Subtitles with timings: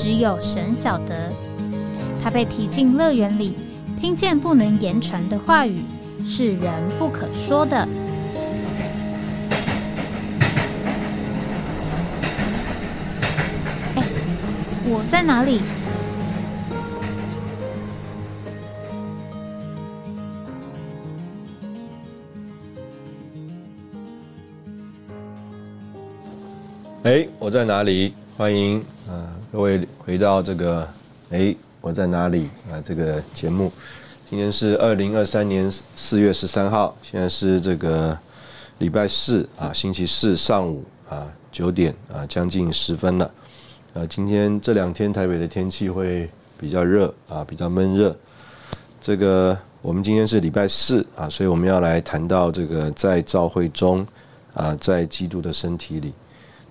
[0.00, 1.32] 只有神晓得，
[2.22, 3.56] 他被提进乐园里，
[4.00, 5.82] 听见不能言传的话语，
[6.24, 7.76] 是人不可说的。
[13.96, 14.04] 哎，
[14.86, 15.60] 我在哪里？
[27.02, 28.14] 哎，我在哪里？
[28.36, 29.34] 欢迎啊！
[29.50, 30.86] 各位回到这个，
[31.30, 32.76] 哎，我在哪里啊？
[32.84, 33.72] 这个节目，
[34.28, 38.16] 今天是二零二三年四月十三号，现在是这个
[38.76, 43.30] 礼拜四啊，星期四上午啊九点啊，将近十分了。
[43.94, 48.14] 呃，今天这两天台北的天气会比较热啊，比较闷热。
[49.00, 54.06] 这个我们今天是礼拜四啊，所以我们要来谈到这个在教会中
[54.52, 56.12] 啊，在基督的身体里。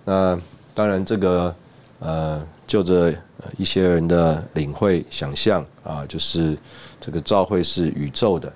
[0.05, 0.39] 那
[0.75, 1.53] 当然这个
[1.99, 2.45] 呃。
[2.67, 3.13] 就着
[3.57, 6.57] 一些人的领会、想象啊，就是
[6.99, 8.51] 这个教会是宇宙的，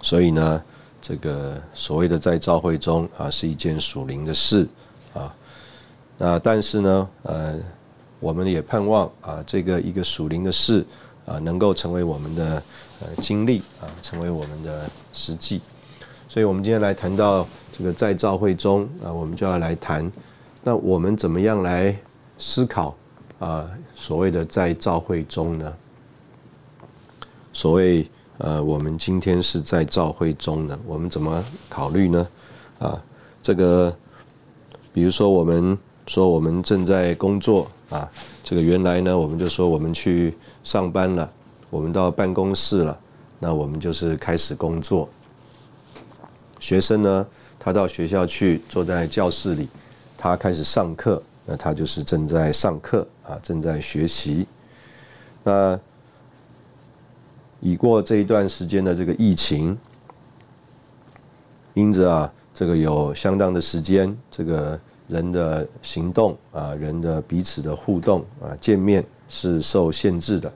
[0.00, 0.62] 所以呢，
[1.00, 4.64] 这个所谓的在教会中啊，是一件属灵的事
[5.12, 5.34] 啊。
[6.16, 7.58] 那但是呢，呃，
[8.20, 10.86] 我们也盼望啊，这个一个属灵的事
[11.26, 12.62] 啊，能够成为我们的
[13.00, 15.60] 呃经历啊，成为我们的实际。
[16.28, 17.44] 所以我们今天来谈到
[17.76, 20.08] 这个在教会中啊，我们就要来谈，
[20.62, 21.96] 那我们怎么样来？
[22.38, 22.96] 思考
[23.38, 25.72] 啊，所谓的在教会中呢，
[27.52, 32.28] 所谓呃，我们今天是在教会中呢，我们怎么考虑呢？
[32.80, 33.00] 啊，
[33.40, 33.94] 这个，
[34.92, 35.78] 比如说我们
[36.08, 38.10] 说我们正在工作啊，
[38.42, 41.30] 这个原来呢，我们就说我们去上班了，
[41.70, 42.98] 我们到办公室了，
[43.38, 45.08] 那我们就是开始工作。
[46.58, 47.24] 学生呢，
[47.56, 49.68] 他到学校去，坐在教室里，
[50.22, 51.20] 他开始上课。
[51.44, 54.46] 那他就是正在上课啊，正在学习。
[55.42, 55.76] 那
[57.58, 59.76] 已过这一段时间的这个疫情，
[61.74, 64.78] 因着啊，这个有相当的时间，这个
[65.08, 70.52] 人的行动啊，人的彼此的互动啊，见面是受限制的，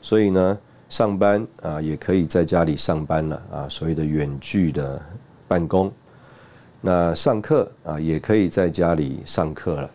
[0.00, 0.56] 所以呢，
[0.88, 5.04] 上班啊也可以在家里上班了啊，所谓的远距的
[5.48, 5.92] 办公。
[6.80, 9.90] 那上课啊也可以在家里上课了。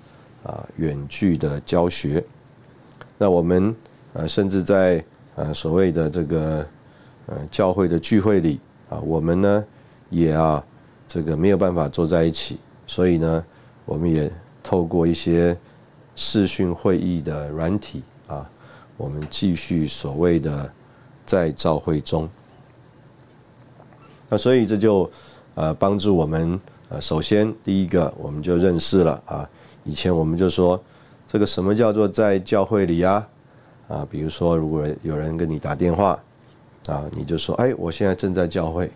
[0.45, 2.23] 啊，远距的教学，
[3.17, 3.75] 那我们
[4.13, 5.03] 呃，甚至在
[5.33, 6.63] 呃所谓的这个
[7.25, 9.65] 呃教会的聚会里啊，我们呢
[10.11, 10.63] 也啊
[11.07, 13.43] 这个没有办法坐在一起，所以呢，
[13.85, 14.31] 我们也
[14.61, 15.57] 透过一些
[16.15, 18.47] 视讯会议的软体啊，
[18.97, 20.71] 我们继续所谓的
[21.25, 22.29] 在教会中。
[24.29, 25.09] 那所以这就
[25.55, 29.49] 呃帮助我们呃，首先第一个我们就认识了啊。
[29.83, 30.81] 以前我们就说，
[31.27, 33.25] 这个什么叫做在教会里呀？
[33.87, 36.19] 啊，比如说，如果有人跟你打电话，
[36.87, 38.89] 啊，你就说，哎，我现在正在教会，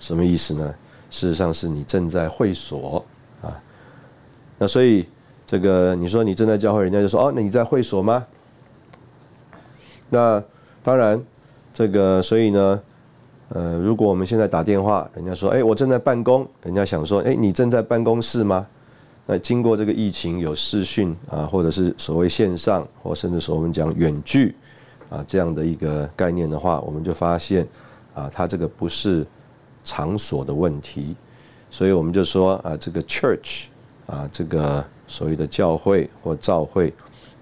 [0.00, 0.74] 什么意思呢？
[1.10, 3.04] 事实上是你正在会所
[3.40, 3.62] 啊。
[4.58, 5.06] 那所以
[5.46, 8.26] 这个你说你正在教会，人家就说，哦，那你在会所吗？
[10.10, 10.42] 那
[10.82, 11.22] 当然，
[11.72, 12.82] 这个所以呢，
[13.54, 18.66] 呃，如果我们现在打电话，人家说，哎，我正在办公，人家想说，哎，你正在办公室吗？
[19.26, 24.56] 那经过这个疫情，有视讯啊，或者是所谓线上，或甚至说我们讲远距
[25.08, 27.64] 啊这样的一个概念的话，我们就发现
[28.12, 29.24] 啊，它这个不是
[29.84, 31.14] 场所的问题，
[31.70, 33.66] 所以我们就说啊，这个 church
[34.06, 36.92] 啊，这个所谓的教会或教会，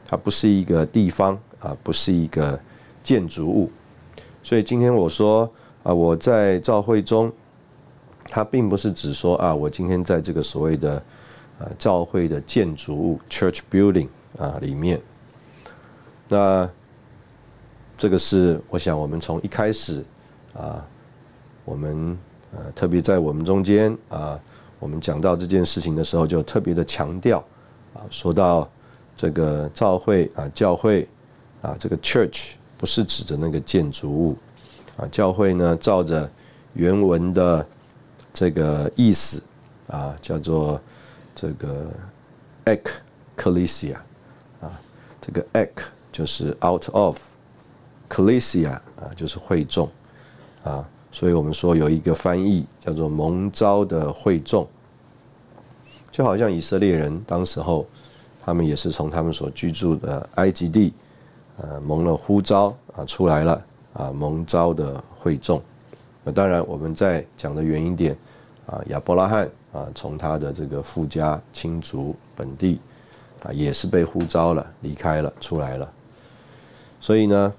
[0.07, 2.61] 它不是一个地方啊，不是一个
[3.03, 3.71] 建筑物，
[4.43, 5.51] 所以今天我说
[5.83, 7.33] 啊，我在教会中，
[8.25, 11.03] 它并不是指说啊，我今天在这个所谓的。
[11.59, 15.01] 啊，教会的建筑物 （church building） 啊，里面，
[16.27, 16.69] 那
[17.97, 20.03] 这个是我想我们从一开始
[20.55, 20.85] 啊，
[21.65, 22.19] 我们
[22.53, 24.41] 呃特别在我们中间啊，
[24.81, 27.39] 我们讲到这件事情的时候，就特别的强调
[27.95, 28.69] 啊，说到
[29.15, 31.07] 这个教会啊，教会
[31.61, 34.37] 啊，这个 church 不是指着那个建筑物
[34.97, 36.31] 啊，教会呢，照着
[36.75, 37.67] 原文的
[38.33, 39.43] 这个意思
[39.89, 40.81] 啊，叫做。
[41.35, 41.87] 这个
[42.67, 43.97] ecclesia
[44.61, 44.71] 啊，
[45.19, 45.71] 这个 ek
[46.13, 49.89] 就是 out of，ecclesia 啊就是会众
[50.63, 54.69] 啊，所以我们说有一个翻译叫做蒙召的会众，
[56.13, 57.87] 就好像以色列人当时候，
[58.45, 60.93] 他们也是从他们所居住的埃及地，
[61.57, 65.63] 呃蒙了呼召啊出来了啊蒙召的会众，
[66.25, 68.17] 那当然我们在讲的原因点
[68.67, 72.79] 啊亚伯拉罕啊从他的这个富家亲族本地。
[73.45, 75.93] 啊，也是被呼召了，离开了，出来了。
[77.01, 77.55] 所以呢，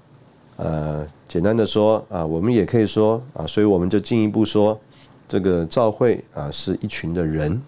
[0.56, 4.80] 呃，简单的说啊，我们也可以说啊，所以我们就进一步说，
[5.28, 7.62] 这个召会啊是一群的人。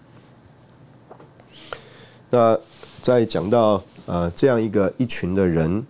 [2.31, 2.59] 那
[3.03, 5.87] 在讲到呃这样一个一群的人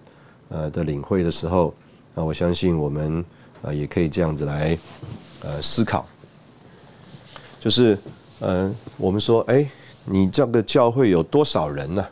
[0.49, 1.73] 呃的领会的时候，
[2.18, 3.22] 那我相信我们
[3.60, 4.76] 啊也可以这样子来
[5.42, 6.06] 呃思考，
[7.60, 7.98] 就是
[8.40, 9.68] 嗯，我们说，哎，
[10.06, 12.06] 你这个教会有多少人呢？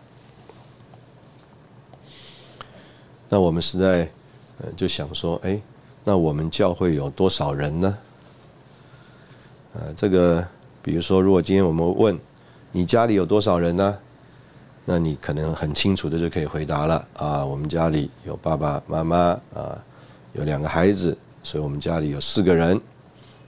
[3.30, 4.06] 那我们实在，
[4.58, 5.58] 呃，就想说，哎，
[6.04, 7.98] 那我们教会有多少人呢？
[9.72, 10.46] 呃，这个，
[10.82, 12.20] 比如说，如果今天我们问
[12.72, 13.98] 你家里有多少人呢？
[14.84, 19.16] 那你可能很清楚的就可以回答了啊，我们家里有爸爸妈妈
[19.54, 19.82] 啊，
[20.34, 22.80] 有两个孩子，所以我们家里有四个人。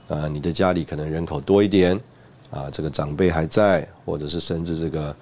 [0.07, 1.99] 啊，你的家里可能人口多一点，
[2.49, 5.15] 啊，这个长辈还在，或者是甚至这个，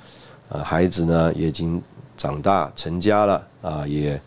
[0.49, 1.81] 呃，孩子呢也已经
[2.17, 4.19] 长大成家了，啊，也。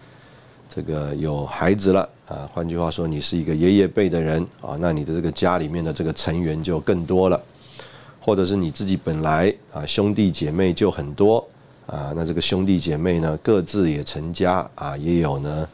[0.70, 7.41] 这个有孩子了啊，换句话说，你是一个爷爷辈的人啊，那你的这个家里面的这个成员就更多了，
[8.20, 11.44] 或者是你自己本来啊兄弟姐妹就很多
[11.87, 15.69] 啊，那这个兄弟姐妹呢各自也成家啊，也有呢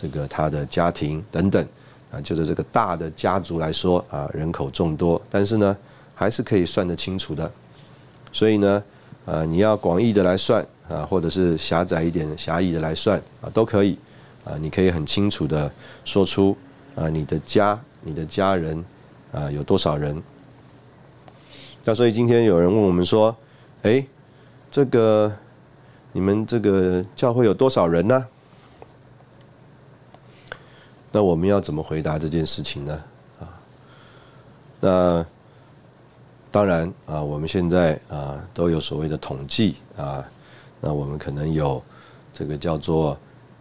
[0.00, 1.66] 这个他的家庭等等
[2.10, 5.76] 啊，就是这个大的家族来说啊，人口众多，但是呢
[6.14, 7.50] 还是可以算得清楚的，
[8.32, 8.82] 所以呢
[9.26, 13.98] 啊你要广义的来算啊，或者是狭窄一点狭义的来算啊，都可以。
[14.42, 15.70] 啊，你可以很清楚的
[16.02, 16.56] 说出
[16.96, 18.82] 啊，你的家、你的家人
[19.32, 20.20] 啊有多少人？
[21.84, 23.36] 那所以今天有人问我们说，
[23.82, 24.02] 哎，
[24.70, 25.30] 这个
[26.12, 28.26] 你们这个教会有多少人呢？
[31.12, 33.02] 那我们要怎么回答这件事情呢？
[33.40, 33.48] 啊，
[34.80, 35.26] 那
[36.50, 40.24] 当然啊，我们现在啊都有所谓的统计啊，
[40.80, 41.82] 那我们可能有
[42.34, 43.16] 这个叫做。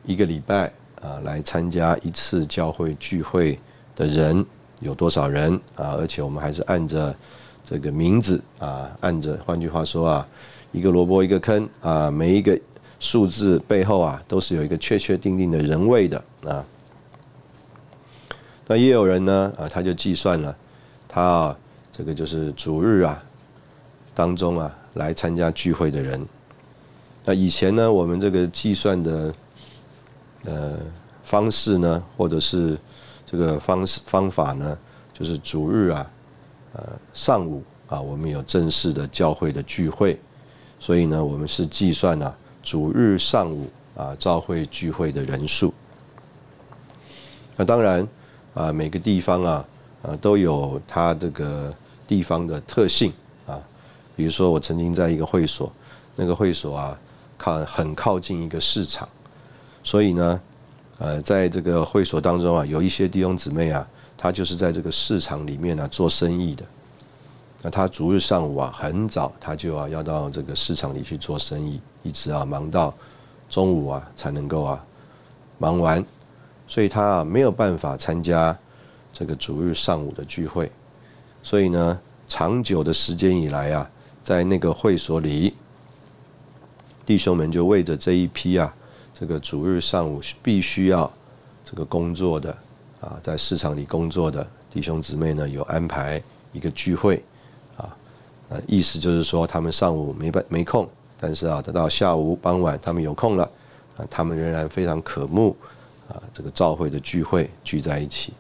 [0.06, 3.60] 一个礼拜啊，来参加一次教会聚会
[3.96, 4.44] 的人
[4.80, 5.94] 有多少人啊？
[6.00, 7.14] 而且我们还是按着
[7.70, 10.28] 这个名字啊，按着换句话说啊，
[10.72, 12.60] 一个萝卜一个坑啊，每一个
[13.00, 16.66] 数字背后啊，都是有一个确确定定的人位的啊。
[18.70, 20.56] 那也有人呢啊，他就计算了，
[21.08, 21.58] 他啊，
[21.92, 23.22] 这个就是主日啊
[24.14, 26.24] 当中啊来参加聚会的人。
[27.26, 29.34] 那以前呢，我们这个计算的。
[30.46, 30.78] 呃，
[31.26, 32.78] 方式呢，或者是
[33.30, 34.78] 这个方式方法呢，
[35.14, 36.12] 就是主日啊，
[36.72, 36.82] 呃，
[37.14, 40.18] 上午啊，我们有正式的教会的聚会，
[40.80, 42.34] 所以呢，我们是计算呢，
[42.64, 45.74] 主日上午啊，召会聚会的人数。
[47.58, 48.08] 那当然
[48.54, 49.66] 啊，每个地方啊，
[50.02, 51.74] 啊，都有它这个
[52.08, 53.14] 地方的特性
[53.46, 53.60] 啊，
[54.16, 55.72] 比如说我曾经在一个会所，
[56.16, 57.00] 那个会所啊，
[57.38, 59.08] 靠很靠近一个市场。
[59.84, 60.42] 所以呢，
[60.98, 63.88] 呃，在这个会所当中啊，有一些弟兄姊妹啊，
[64.18, 66.64] 他就是在这个市场里面呢做生意的。
[67.62, 72.94] 那他逐日上午啊，很早他就啊要到这个市场里去做生意，一直啊忙到
[73.50, 74.86] 中午啊才能够啊
[75.58, 76.04] 忙完，
[76.70, 78.58] 所以他啊没有办法参加
[79.12, 80.72] 这个逐日上午的聚会。
[81.44, 83.90] 所以呢，长久的时间以来啊，
[84.24, 85.54] 在那个会所里，
[87.06, 88.74] 弟兄们就为着这一批啊。
[89.14, 91.12] 这个主日上午必须要
[91.66, 92.56] 这个工作的
[93.02, 96.22] 啊，在市场里工作的弟兄姊妹呢，有安排
[96.54, 97.22] 一个聚会
[97.76, 97.94] 啊，
[98.48, 100.88] 呃，意思就是说他们上午没办没空，
[101.20, 103.44] 但是啊，等到下午傍晚他们有空了
[103.98, 105.54] 啊，他们仍然非常渴慕
[106.10, 108.34] 啊，这个召会的聚会聚在一起。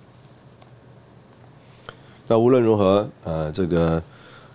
[2.27, 4.03] 那无论如何，呃，这个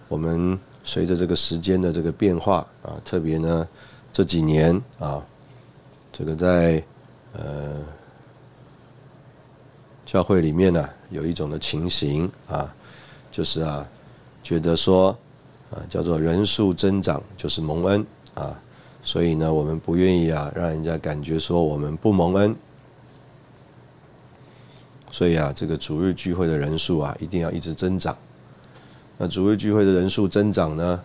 [0.09, 3.67] 我们随着这个时间的这个变化啊，特别呢
[4.13, 5.25] 这几年啊。
[6.17, 6.81] 这个在
[7.33, 7.83] 呃
[10.07, 12.73] 教会里面呢，有一种的情形啊，
[13.33, 13.85] 就是啊，
[14.41, 15.09] 觉得说
[15.73, 18.57] 啊，叫做人数增长就是蒙恩啊，
[19.03, 22.55] 所以呢，我们不愿意啊，让人家感觉说我们不蒙恩，
[25.15, 28.17] 所以啊，这个主日聚会的人数啊，一定要一直增长。
[29.17, 31.01] 那主日聚会的人数增长呢，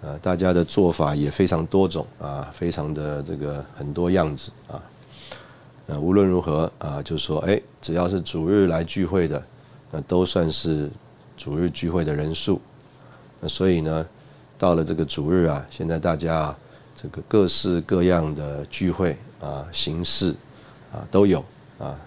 [0.00, 4.80] 呃，大家的做法也非常多种啊，非常的这个很多样子啊。
[5.86, 9.42] 那无论如何啊，就说，哎，只要是主日来聚会的，
[9.90, 10.88] 那都算是
[11.36, 12.60] 主日聚会的人数。
[13.40, 14.06] 那所以呢，
[14.56, 16.54] 到了这个主日啊，现在大家
[16.94, 20.32] 这个各式各样的聚会啊形式
[20.92, 21.44] 啊都有
[21.80, 21.98] 啊。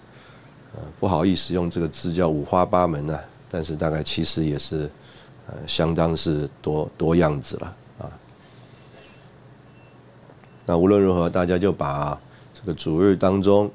[0.74, 3.18] 呃，不好意思用这个字叫五花八门呢，
[3.50, 4.90] 但是大概其实也是
[5.46, 8.10] 呃相当是多多样子了啊。
[10.66, 12.18] 那无论如何，大家就把。
[12.64, 13.68] 这个主日当中，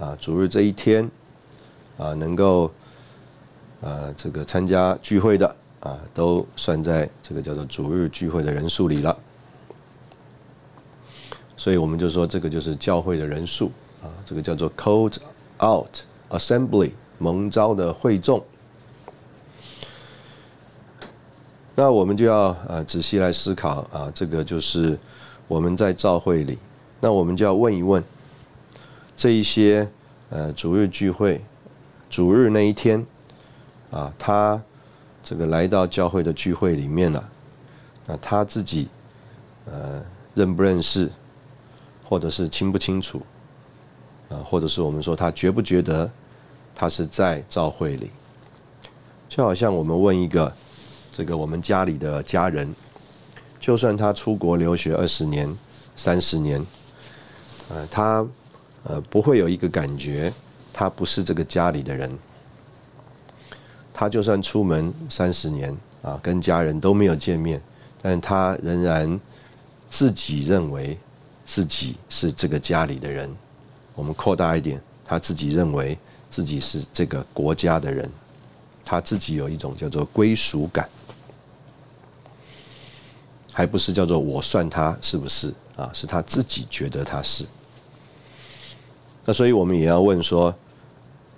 [0.00, 1.08] 啊，主日这一天，
[1.96, 2.68] 啊，能够，
[3.80, 5.46] 啊，这个参加聚会的，
[5.78, 9.16] 啊，都算在这个叫做主日聚会的人数里了。
[11.56, 13.70] 所以我们就说，这个就是教会的人数，
[14.02, 15.18] 啊，这个叫做 cold
[15.64, 16.00] out
[16.32, 18.44] assembly 蒙召的会众。
[21.74, 24.98] 那我们就要啊仔细来思考啊，这个就是
[25.48, 26.58] 我们在教会里，
[27.00, 28.02] 那我们就要问一问。
[29.16, 29.88] 这一些
[30.30, 31.40] 呃主日聚会，
[32.10, 33.06] 主日那一天，
[33.90, 34.60] 啊，他
[35.22, 37.28] 这个来到教会的聚会里面了，
[38.06, 38.88] 那他自己
[39.66, 40.02] 呃
[40.34, 41.10] 认不认识，
[42.08, 43.22] 或者是清不清楚，
[44.28, 46.10] 啊，或者是我们说他觉不觉得
[46.74, 48.10] 他是在教会里，
[49.28, 50.52] 就好像我们问一个
[51.12, 52.74] 这个我们家里的家人，
[53.60, 55.56] 就算他出国留学二十年、
[55.96, 56.64] 三十年，
[57.68, 58.26] 呃，他。
[58.84, 60.32] 呃，不会有一个感觉，
[60.72, 62.18] 他不是这个家里的人。
[63.94, 67.62] 他就算出门三十年啊，跟家人都没有见面，
[68.02, 69.20] 但他仍然
[69.88, 70.98] 自己认为
[71.46, 73.30] 自己是这个家里的人。
[73.94, 75.96] 我们扩大一点，他自己认为
[76.32, 78.10] 自己是这个国家的人，
[78.82, 80.88] 他自己有一种叫做归属感，
[83.52, 85.90] 还不是叫做我算他是不是啊？
[85.92, 87.44] 是他自己觉得他是。
[89.26, 90.54] 那所以我们也要问说，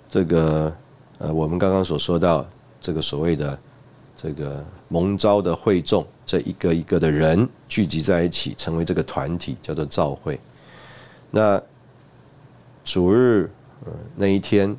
[0.09, 0.73] 这个
[1.17, 2.47] 呃，我们刚刚所说到
[2.79, 3.59] 这个所谓的
[4.15, 10.39] 这个蒙召的会众，这一个一个的人聚集在一起，成为这个团体，叫做召会。
[11.31, 11.61] 那
[12.85, 13.51] 主日
[14.15, 14.73] 那一天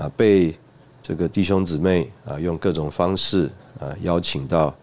[0.00, 0.56] 啊，被
[1.02, 4.74] 这个弟兄姊妹啊用各种方式啊邀请到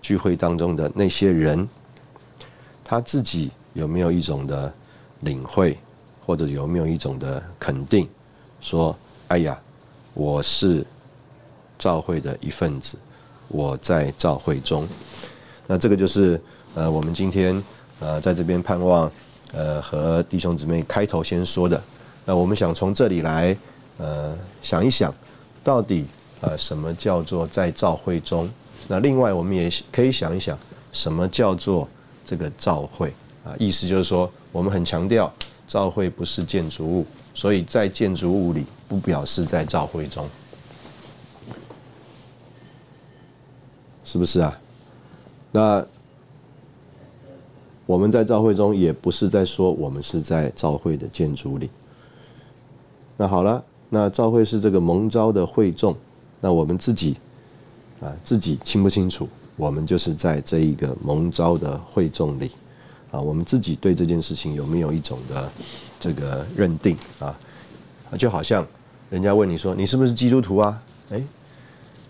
[0.00, 1.68] 聚会当中的那些人，
[2.84, 4.72] 他自己有没有一种的
[5.20, 5.76] 领会？
[6.24, 8.08] 或者有没有一种的肯定，
[8.60, 8.96] 说
[9.26, 9.58] ：“哎呀，
[10.14, 10.86] 我是
[11.76, 12.96] 教会的一份子，
[13.48, 14.86] 我在教会中。”
[15.66, 16.40] 那这个就是
[16.76, 17.60] 呃，我们今天
[17.98, 19.10] 呃在这边盼望
[19.52, 21.82] 呃和弟兄姊妹开头先说的。
[22.24, 23.56] 那我们想从这里来
[24.00, 25.14] 呃想一想，
[25.62, 26.06] 到底
[26.40, 28.50] 呃什么叫做在照会中？
[28.88, 30.58] 那另外我们也可以想一想，
[30.92, 31.86] 什么叫做
[32.24, 33.12] 这个照会
[33.44, 33.54] 啊？
[33.58, 35.32] 意思就是说，我们很强调。
[35.68, 40.28] 照会不是建筑物，所以在建筑物里不表示在照会中，
[44.02, 44.58] 是不是啊？
[45.52, 45.86] 那
[47.86, 51.70] 我们在教会中也不是在说我们是在教会的建筑里。
[53.16, 55.94] 那好了，那教会是这个蒙召的会众，
[56.40, 57.16] 那我们自己
[58.00, 59.28] 啊自己清不清楚？
[59.56, 62.50] 我们就是在这一个蒙召的会众里。
[63.10, 65.50] 啊，我们自己对这件事情有没有一种的
[65.98, 67.34] 这个认定啊？
[68.16, 68.64] 就好像
[69.10, 70.80] 人家问你说你是不是基督徒啊？
[71.10, 71.20] 哎，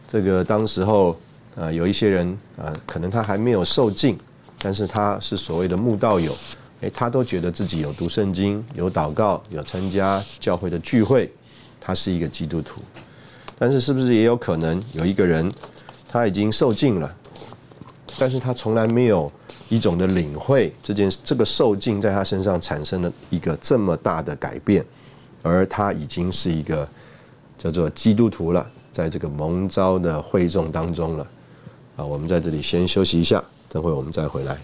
[0.06, 1.16] 这个当时候
[1.56, 4.18] 啊，有一些人啊，可能他还没有受浸，
[4.58, 6.36] 但是他是所谓的慕道友，
[6.82, 11.32] 哎，他都觉得自己有读圣经、有祷告、有参加教会的聚会，
[11.80, 12.82] 他是一个基督徒。
[13.58, 15.52] 但是是不是也有可能有一个人
[16.08, 17.16] 他已经受尽了，
[18.18, 19.30] 但是他从来没有。
[19.70, 24.84] 一种的领会，这件这个受尽在他身上产生了一个这么大的改变，
[25.42, 26.88] 而他已经是一个
[27.56, 31.24] 叫做基督徒了，在这个蒙召的会众当中了。
[31.94, 34.58] 啊，我们在这里先休息一下，等会我们再回来。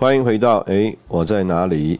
[0.00, 1.98] 欢迎回到哎，我在哪里？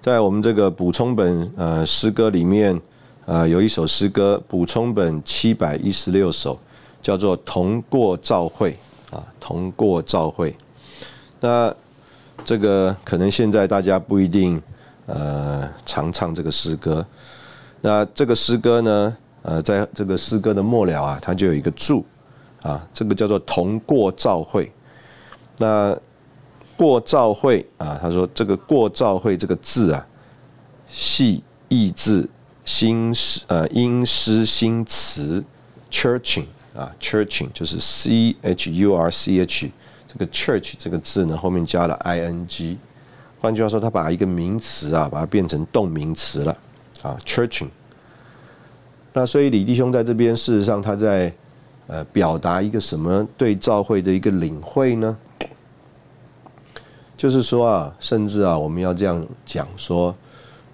[0.00, 2.80] 在我们这个补充本呃诗歌里面，
[3.26, 6.56] 呃有一首诗歌，补充本七百一十六首，
[7.02, 8.78] 叫做《同过照会》
[9.16, 10.52] 啊，《同过照会》。
[11.40, 11.74] 那
[12.44, 14.62] 这个可能现在大家不一定
[15.06, 17.04] 呃常唱这个诗歌。
[17.80, 22.06] 那这个诗歌呢，呃，在这个诗歌的末了啊，它就有一个注
[22.62, 24.66] 啊，这个叫做《同过照会》。
[25.58, 25.98] 那
[26.76, 30.06] 过照会啊，他说这个过照会这个字啊，
[30.88, 32.28] 系意字
[32.64, 35.42] 新诗呃音诗新词
[35.90, 39.70] churching 啊 churching 就是 c h u r c h
[40.08, 42.78] 这个 church 这个字呢后面加了 i n g，
[43.40, 46.56] 换句话说，他把一个名词啊把它变成动名词了
[47.02, 47.68] 啊 churching。
[49.12, 51.32] 那所以李弟兄在这边事实上他在
[51.86, 55.16] 呃表达一个什么对教会的一个领会呢？
[57.24, 60.14] 就是说啊，甚至啊，我们要这样讲说，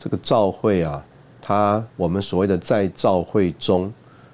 [0.00, 1.00] 这个教会啊，
[1.40, 3.92] 它我们所谓的在教会中，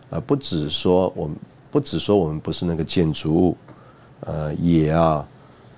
[0.08, 1.36] 呃，不只说我们
[1.70, 3.56] 不只说我们不是那个建筑物，
[4.20, 5.28] 呃，也啊，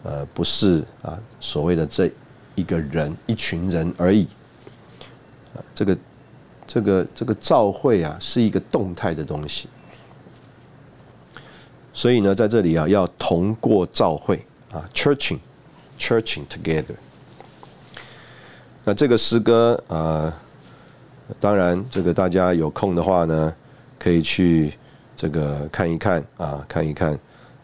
[0.04, 2.08] 呃，不是啊，所谓的这
[2.54, 4.28] 一个人一群人而已，
[5.56, 5.98] 啊，这个
[6.68, 9.68] 这个这个教会啊，是一个动态的东西，
[11.92, 15.40] 所以呢，在这里啊，要同过教会啊，churching。
[15.98, 16.94] Churching together。
[18.84, 20.32] 那这个诗歌啊，
[21.40, 23.54] 当然，这个大家有空的话呢，
[23.98, 24.72] 可以去
[25.16, 27.18] 这个看一看啊，看一看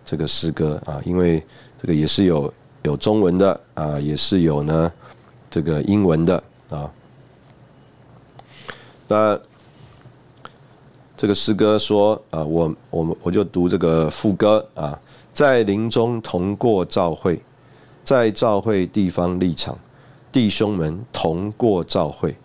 [0.05, 1.43] 这个诗歌啊，因为
[1.81, 4.93] 这个也是有有中文的啊，也是有呢
[5.49, 6.91] 这个英文的啊。
[9.07, 9.39] 那
[11.17, 14.99] 这个诗歌说啊，我我们我就读这个副歌啊，
[15.33, 17.41] 在林中同过照会。
[18.05, 19.79] 在召会地方立场，
[20.31, 22.37] 弟兄们同过召会，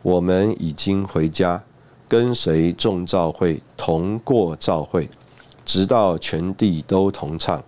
[0.00, 1.62] 我们已经回家，
[2.08, 5.06] 跟随众召会同过召会，
[5.66, 7.62] 直到全地都同唱。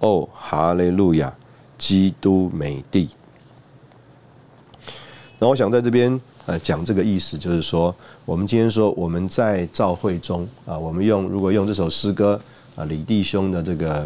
[0.00, 1.32] 哦，哈利路亚，
[1.78, 3.08] 基督美地。
[5.38, 12.40] 那我想在这边呃讲这个意思，就是说，我们今天说我们在召会中啊，我们用如果用这首诗歌
[12.74, 13.98] 啊李弟兄的这个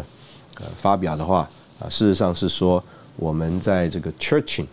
[0.59, 1.49] 呃发表的话。
[1.83, 2.81] 啊，事实上是说
[3.17, 4.65] 我们在这个 churching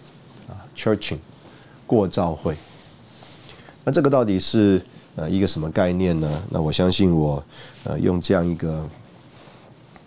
[0.49, 1.19] 啊 churching
[1.87, 2.57] 过教会，
[3.85, 4.81] 那这个到底是
[5.16, 6.42] 呃一个什么概念呢？
[6.51, 7.42] 那我相信我
[7.83, 8.88] 呃用这样一个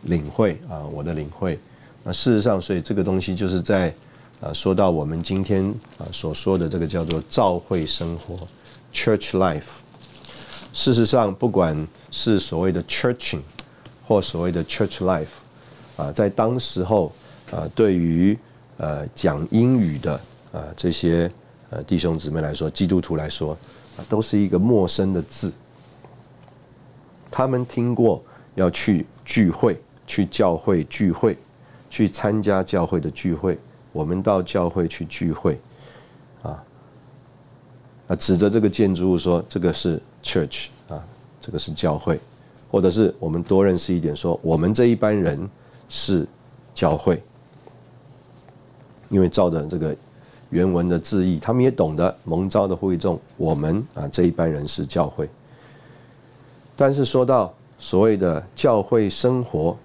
[0.04, 1.60] 领会啊，我的领会，
[2.04, 3.94] 那事实上，所以这个东西就是在
[4.39, 8.48] 啊说到我们今天啊所说的这个叫做教会生活
[8.94, 9.84] church life。
[10.74, 13.42] 事实上，不管是所谓的 churching
[14.08, 15.42] 或所谓的 church life。
[15.95, 17.12] 啊，在当时候，
[17.51, 18.36] 啊，对于
[18.77, 20.13] 呃讲英语的
[20.51, 21.29] 啊这些
[21.69, 23.56] 呃弟兄姊妹来说，基督徒来说，
[23.97, 25.53] 啊，都是一个陌生的字。
[27.29, 28.23] 他们听过
[28.56, 31.38] 要去聚会、去教会聚会、
[31.91, 33.60] 去参加教会的聚会，
[33.91, 35.60] 我们到教会去聚会，
[36.41, 36.63] 啊，
[38.08, 41.03] 啊，指着这个建筑物说这个是 church 啊，
[41.39, 42.19] 这个是教会，
[42.71, 45.47] 或者是我们多认识一点，说我们这一班人。
[45.95, 46.25] 是
[46.73, 47.21] 教会，
[49.10, 49.95] 因为照着这个
[50.49, 55.29] 原文的字义，他们也懂得蒙召的会众，我们啊这一班人是教会。
[56.75, 59.77] 但是说到所谓的教会生活，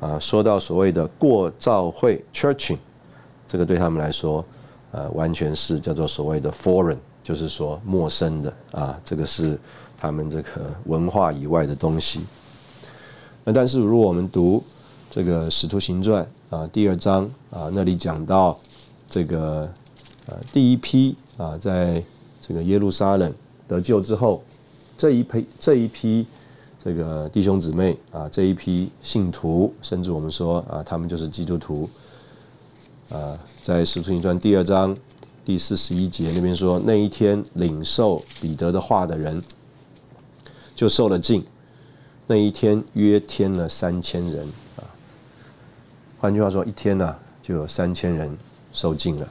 [0.00, 2.76] 啊，说到所谓的过教会 （churching），
[3.46, 4.44] 这个对他们来说，
[4.90, 9.58] 呃，完全是叫做所谓的 foreign，就是说陌生的啊，这个是
[9.96, 12.20] 他们这个文化以外的东西。
[13.44, 14.62] 那但是如果我们读，
[15.10, 17.28] 这个《使徒行传》啊，第二章。
[17.50, 18.58] 啊，那里讲到
[19.08, 19.66] 这个
[20.26, 22.02] 呃第一批啊，在
[22.46, 23.32] 这个耶路撒冷
[23.66, 24.42] 得救之后，
[24.98, 26.26] 这一批这一批
[26.84, 31.88] 这个弟兄姊妹啊，这一批信徒，甚至我们说啊，他们就是基督徒。
[33.08, 34.10] 啊，在《使徒。
[34.10, 34.94] 行传》第二章
[35.42, 39.42] 第四十一节那边说，那一天领受彼得的话的人
[40.76, 41.42] 就受了禁，
[42.26, 44.46] 那一天约添了三千人。
[46.20, 48.36] 换句话说，一天呢就有三千人
[48.72, 49.28] 受尽了，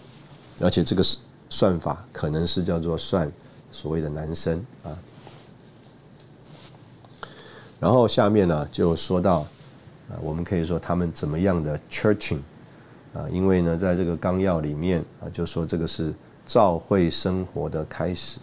[0.62, 1.04] 而且这个
[1.50, 3.30] 算法可能是叫做算
[3.71, 4.95] 所谓的男生啊。
[7.80, 9.39] 然后下面呢就说到
[10.10, 12.39] 啊，我们可以说他们怎么样的 churching
[13.13, 16.13] 啊，因为呢在这个纲要里面啊就说这个是
[16.45, 18.39] 教会生活的开始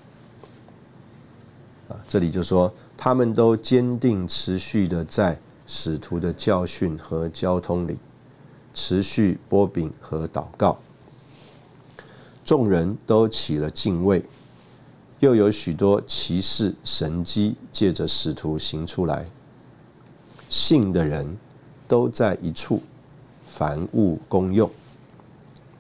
[1.89, 7.97] 啊，这里就说他们都坚定持续的在使徒的教训和交通里。
[8.75, 10.77] 持续波饼和祷告，
[12.45, 14.23] 众人都起了敬畏，
[15.21, 19.25] 又有许多奇事神迹借着使徒行出来。
[20.51, 21.37] 信的人
[21.89, 22.83] 都在一处，
[23.47, 24.71] 凡物公用，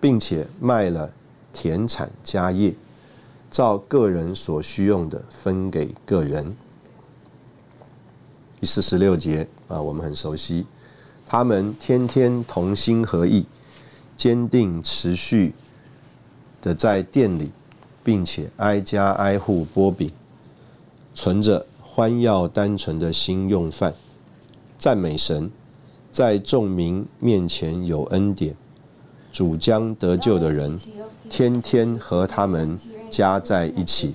[0.01, 1.11] 并且卖了
[1.53, 2.75] 田产家业，
[3.51, 6.57] 照个人所需用的分给个人。
[8.61, 10.65] 第四十六节啊，我们很熟悉。
[11.35, 13.45] 他们天天同心合意，
[14.17, 15.53] 坚定持续
[16.63, 17.51] 的在店里，
[18.05, 20.09] 并且挨家挨户剥饼，
[21.13, 23.93] 存着欢耀单纯的心用饭，
[24.79, 25.51] 赞美神，
[26.13, 28.55] 在众民面前有恩典，
[29.33, 30.79] 主将得救的人，
[31.29, 32.79] 天天和他们
[33.11, 34.15] 加在一起。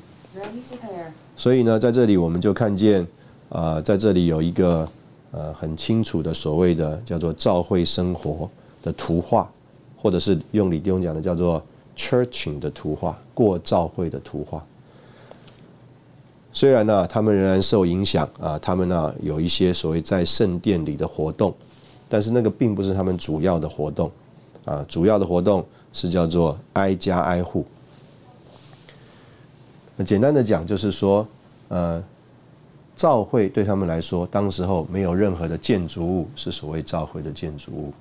[1.36, 3.06] 所以呢，在这里我们就看见，
[3.50, 4.90] 呃，在这里有一个
[5.32, 8.50] 呃很清楚的所谓的叫做教会生活
[8.82, 9.50] 的图画，
[9.98, 11.62] 或者是用李弟兄讲的叫做
[11.96, 14.66] churching 的图画，过教会的图画。
[16.52, 21.54] 虽然呢，他们仍然受影响啊，他们呢有一些所谓在圣殿里的活动，
[22.10, 24.12] 但是那个并不是他们主要的活动，
[24.66, 25.64] 啊，主要的活动
[25.94, 27.64] 是叫做挨家挨户。
[30.06, 31.28] 简单的讲，就是说，
[31.68, 32.02] 呃，
[33.00, 37.94] 教会对他们来说，当时候没有任何的建筑物是所谓教会的建筑物。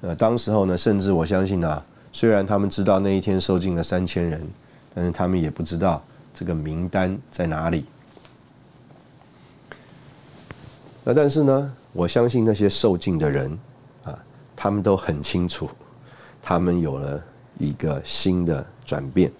[0.00, 1.80] 呃，当时候呢，甚至我相信啊，
[2.12, 4.44] 虽然他们知道那一天受尽了三千人，
[4.92, 6.02] 但是他们也不知道
[6.34, 7.84] 这个名单在哪里。
[11.04, 13.56] 那但是呢，我相信那些受尽的人
[14.02, 14.18] 啊，
[14.56, 15.70] 他们都很清楚，
[16.42, 17.22] 他们有了
[17.58, 19.30] 一个新的转变。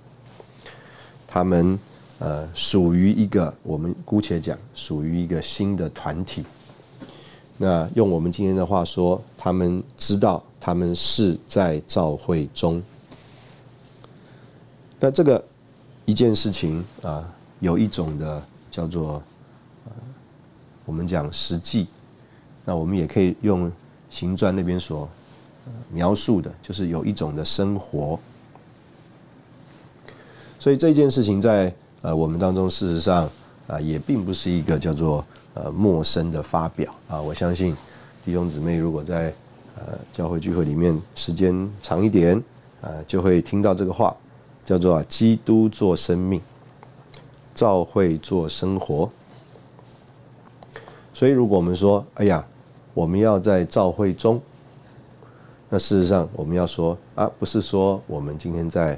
[1.27, 1.77] 他们
[2.19, 6.45] 呃属于一个，我们姑且讲属于一个新的团体。
[7.57, 12.83] 那用我们今天的话说，他们知道他们是在教会中。
[15.01, 15.45] 那这个
[16.05, 19.23] 一件事情啊，有一种的叫做
[20.85, 21.87] 我们讲实际。
[22.65, 23.71] 那我们也可以用
[24.11, 25.09] 行传那边所
[25.91, 28.19] 描述的，就是有一种的生活。
[30.61, 33.29] 所以这件事情在呃我们当中，事实上
[33.67, 37.21] 啊也并不是一个叫做呃陌生的发表啊。
[37.21, 37.77] 我相信
[38.25, 39.33] 弟兄姊妹如果在
[39.77, 42.41] 呃教会聚会里面时间长一点
[42.81, 44.17] 啊，就会听到这个话，
[44.65, 46.41] 叫做啊基督做生命，
[47.55, 49.11] 教会做生活。
[51.13, 52.47] 所以如果我们说哎呀，
[52.95, 54.41] 我们要在教会中，
[55.69, 58.97] 那事实上我们要说啊，不是说我们今天在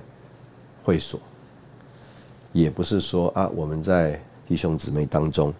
[0.82, 1.18] 会所。
[2.52, 5.54] 也不是说啊，我们在弟兄姊妹当中，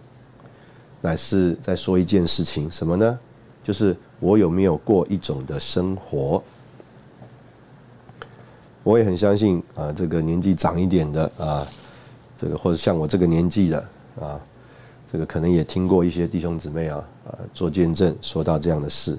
[0.99, 3.19] 乃是在说一件事情，什么呢？
[3.63, 6.43] 就是我有没有过一种的生活？
[8.83, 11.67] 我也很相信啊，这个年纪长一点的啊，
[12.37, 13.79] 这个或者像我这个年纪的
[14.19, 14.39] 啊，
[15.11, 19.17] 这个可能也听过一些弟兄姊妹啊啊做见证，说到这样的事，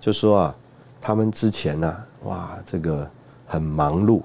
[0.00, 0.54] 就说啊，
[1.00, 3.10] 他们之前呢，哇，这个
[3.46, 4.22] 很忙碌。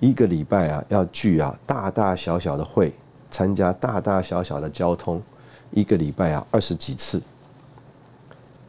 [0.00, 2.92] 一个礼拜啊，要聚啊大大小小的会，
[3.30, 5.20] 参加大大小小的交通，
[5.72, 7.20] 一个礼拜啊二十几次。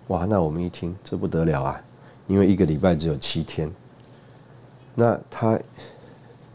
[0.08, 1.80] 哇，那我们一听这不得了啊，
[2.26, 3.72] 因为一个礼拜只有七天。
[4.96, 5.58] 那他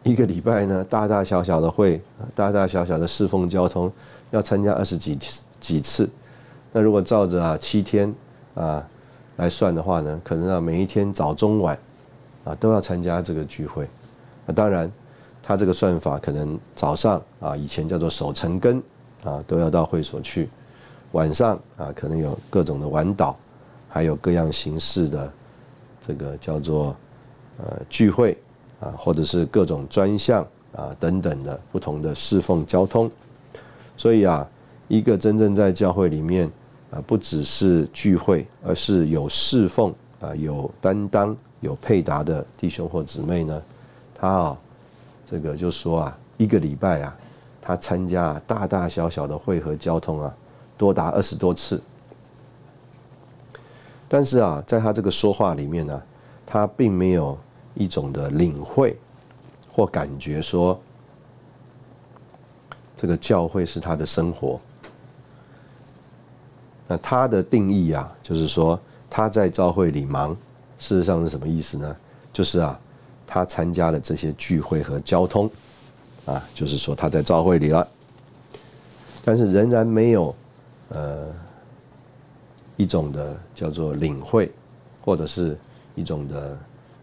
[0.02, 2.00] 一个礼拜呢，大大小小的会，
[2.34, 3.90] 大大小小的侍奉交通，
[4.32, 5.16] 要参加二十几
[5.60, 6.10] 几次。
[6.72, 8.12] 那如果照着啊七天
[8.56, 8.84] 啊
[9.37, 11.78] 来算的话呢，可能啊每一天早中晚
[12.42, 13.88] 啊都要参加这个聚会。
[14.46, 14.90] 那当然，
[15.42, 18.83] 他这个算法可能早上啊，以前叫做守成根
[19.24, 20.46] 啊，都要到会所去；
[21.12, 23.35] 晚上啊，可能有各种的晚祷，
[23.88, 25.33] 还有各样形式的
[26.07, 26.96] 这个叫做
[27.59, 28.37] 呃聚会
[28.80, 33.11] 啊，或者是各种专项啊等等的不同的侍奉交通。
[33.96, 34.46] 所以啊，
[34.88, 36.50] 一个真正在教会里面
[36.90, 43.62] 啊，不只是聚会，而是有侍奉啊、有担当、有配搭的弟兄或姊妹呢。
[44.14, 44.59] 他啊，
[45.29, 47.16] 这个就说啊，一个礼拜啊，
[47.61, 50.35] 他参加大大小小的会和交通啊，
[50.79, 51.83] 多达二十多次。
[54.09, 56.03] 但是啊，在他这个说话里面呢，
[56.46, 57.37] 他并没有
[57.74, 58.96] 一种的领会
[59.68, 60.81] 或感觉说，
[62.96, 64.61] 这个教会是他的生活。
[66.87, 68.79] 那他的定义啊，就是说
[69.11, 70.37] 他在教会里忙，
[70.79, 71.96] 事实上是什么意思呢？
[72.33, 72.79] 就是啊。
[73.26, 75.50] 他参加了这些聚会和交通，
[76.26, 77.87] 啊，就是说他在教会里了，
[79.24, 80.34] 但是仍然没有，
[80.90, 81.26] 呃，
[82.76, 84.50] 一种的叫做领会，
[85.02, 85.56] 或者是
[85.94, 86.58] 一种的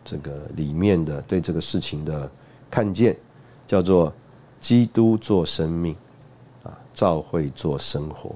[0.06, 2.30] 这个里面的对这个事情的
[2.70, 3.16] 看见，
[3.68, 4.14] 叫做
[4.60, 5.96] 基督做生命，
[6.64, 8.36] 啊，教会做生活，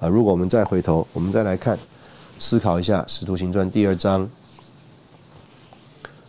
[0.00, 1.78] 啊，如果我们再回头，我们再来看，
[2.38, 4.28] 思考一下《使徒行传》第二章。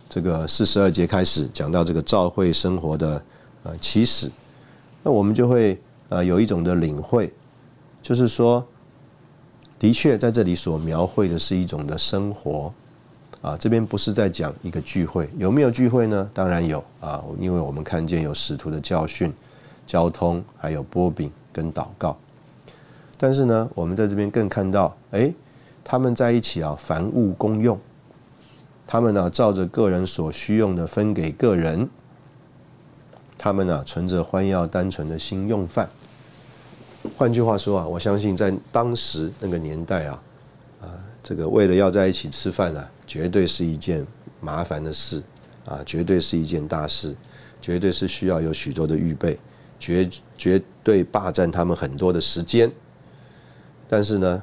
[0.08, 3.22] 这个四十二节开始讲到这个教会生活的
[3.62, 4.30] 呃起始，
[5.02, 7.32] 那我们就会呃有一种的领会，
[8.02, 8.64] 就是说，
[9.78, 12.72] 的确在这里所描绘的是一种的生活，
[13.42, 16.28] 啊，这边不是在讲一个聚会，有没有聚会呢？
[16.32, 19.32] 当然有啊，因为我们看见有使徒的教训、
[19.86, 22.16] 交通，还有波饼跟祷告。
[23.18, 25.30] 但是呢，我们在这边更看到，哎，
[25.84, 27.78] 他们在一起啊，凡物公用，
[28.88, 31.86] 他们呢照着个人所需用的分给个人，
[33.36, 35.86] 他们呢存着欢要单纯的心用饭。
[37.14, 40.22] 换句话说啊，我相信在当时那个年代啊，
[40.80, 40.88] 啊，
[41.22, 42.90] 这个为了要在一起吃饭啊。
[43.06, 44.06] 绝对是一件
[44.38, 45.22] 麻烦的事，
[45.64, 47.16] 啊，绝对是一件大事，
[47.62, 49.38] 绝对是需要有许多的预备，
[49.80, 52.70] 绝绝对霸占他们很多的时间。
[53.88, 54.42] 但是呢，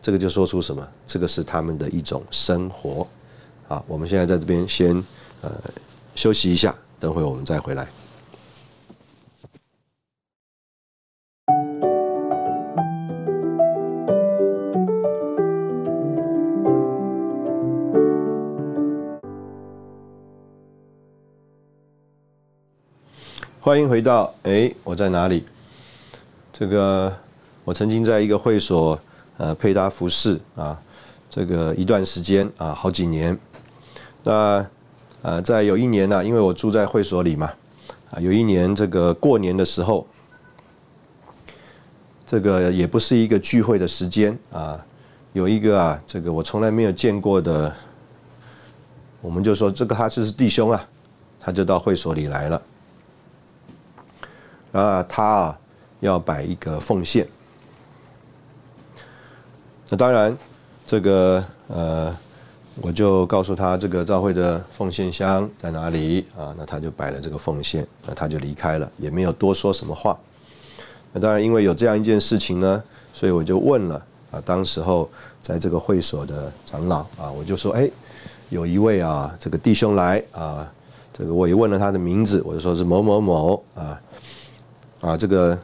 [0.00, 0.88] 这个就说出什么？
[1.06, 3.04] 这个是他们的一种生活。
[3.66, 5.02] 好，我们现在在这边先
[5.40, 5.50] 呃
[6.14, 7.88] 休息一下，等会我们再回来。
[23.58, 25.42] 欢迎回到哎，我在哪里？
[26.52, 27.10] 这个
[27.64, 29.00] 我曾经在一个会所
[29.38, 30.78] 呃配搭服饰啊，
[31.30, 33.36] 这个一段时间啊，好几年。
[34.24, 34.66] 那
[35.22, 37.52] 呃，在有一年呢，因为我住在会所里嘛，
[38.10, 40.06] 啊，有一年这个过年的时候，
[42.26, 44.84] 这个也不是一个聚会的时间啊，
[45.32, 47.72] 有一个啊，这个我从来没有见过的，
[49.20, 50.84] 我们就说这个他就是弟兄啊，
[51.38, 52.62] 他就到会所里来了。
[54.72, 55.58] 啊，他啊
[56.00, 57.26] 要摆一个奉献。
[59.88, 60.36] 那当然，
[60.86, 62.16] 这个呃，
[62.82, 66.52] 我就告诉他这个教会的奉献箱在哪里啊？
[66.58, 70.18] 那他就摆了这个奉献，那他就离开了，也没有多说什么话。
[71.12, 72.82] 那当然，因为有这样一件事情呢，
[73.12, 75.08] 所以我就问了啊，当时候
[75.40, 77.88] 在这个会所的长老啊，我就说，哎，
[78.50, 80.68] 有一位啊，这个弟兄来啊，
[81.16, 84.00] 这个我也问了他的名字，我就说是某某某啊。
[85.00, 85.56] 啊，这个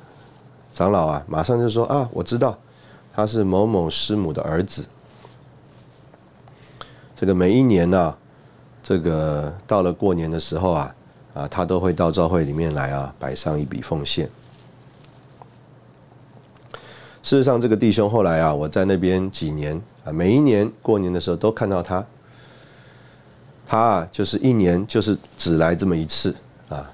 [0.73, 2.57] 长老啊，马上就说啊，我知道
[3.13, 4.85] 他是某某师母的儿子。
[7.21, 8.15] 这个每一年呢，
[8.83, 10.95] 这个到了过年的时候啊，
[11.35, 14.27] 啊，他都会到教会里面来啊，摆上一笔奉献。
[17.23, 22.03] 事实上，这个弟兄后来啊，我在那边几年啊，每一年过年的时候都看到他。
[23.69, 26.35] 他啊，就是一年就是只来这么一次
[26.71, 26.91] 啊。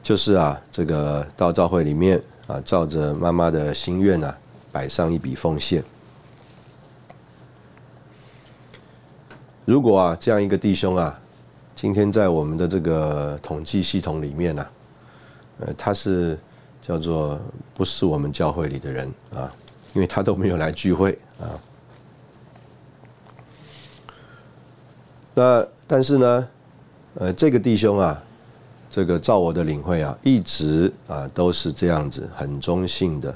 [0.00, 4.38] 就是啊，这个到教会里面啊，照着妈妈的心愿啊，
[4.70, 5.82] 摆上一笔奉献。
[9.66, 11.18] 如果啊，这样一个弟兄啊，
[11.74, 14.66] 今天在我们的这个统计系统里面呢，
[15.58, 16.38] 呃，他是
[16.80, 17.38] 叫做
[17.74, 19.52] 不是我们教会里的人啊，
[19.92, 21.50] 因为他都没有来聚会啊。
[25.34, 26.48] 那但是呢，
[27.16, 28.22] 呃，这个弟兄啊。
[28.88, 33.34] 这个照我的领会啊，一直啊都是这样子，很中性的，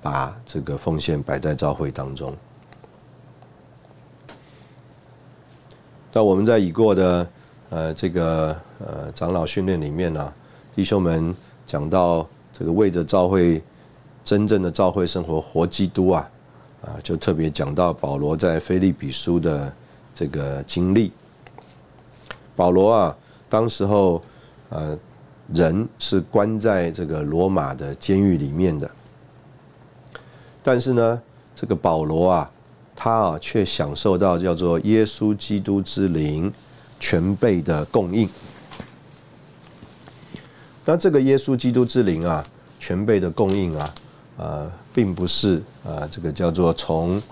[0.00, 2.34] 把这个奉献摆在教会当中。
[6.14, 7.26] 那我们在已过的
[7.70, 10.32] 呃这个呃长老训练里面呢，
[10.76, 11.34] 弟兄们
[11.66, 12.24] 讲到
[12.56, 13.60] 这个为着教会
[14.24, 16.30] 真正的教会生活活基督啊，
[16.82, 19.72] 啊就特别讲到保罗在菲利比书的
[20.14, 21.10] 这个经历。
[22.54, 23.16] 保罗啊，
[23.48, 24.22] 当时候。
[24.70, 24.98] 呃，
[25.52, 28.90] 人是关在这个罗马的监狱里面的，
[30.64, 31.22] 但是呢，
[31.54, 32.50] 这个保罗啊，
[32.96, 36.52] 他啊却享受到叫做耶稣基督之灵
[36.98, 38.28] 全备的供应。
[40.84, 42.44] 那这个耶稣基督之灵啊，
[42.78, 43.94] 全备的供应啊，
[44.36, 47.22] 呃，并不是啊，这个叫做从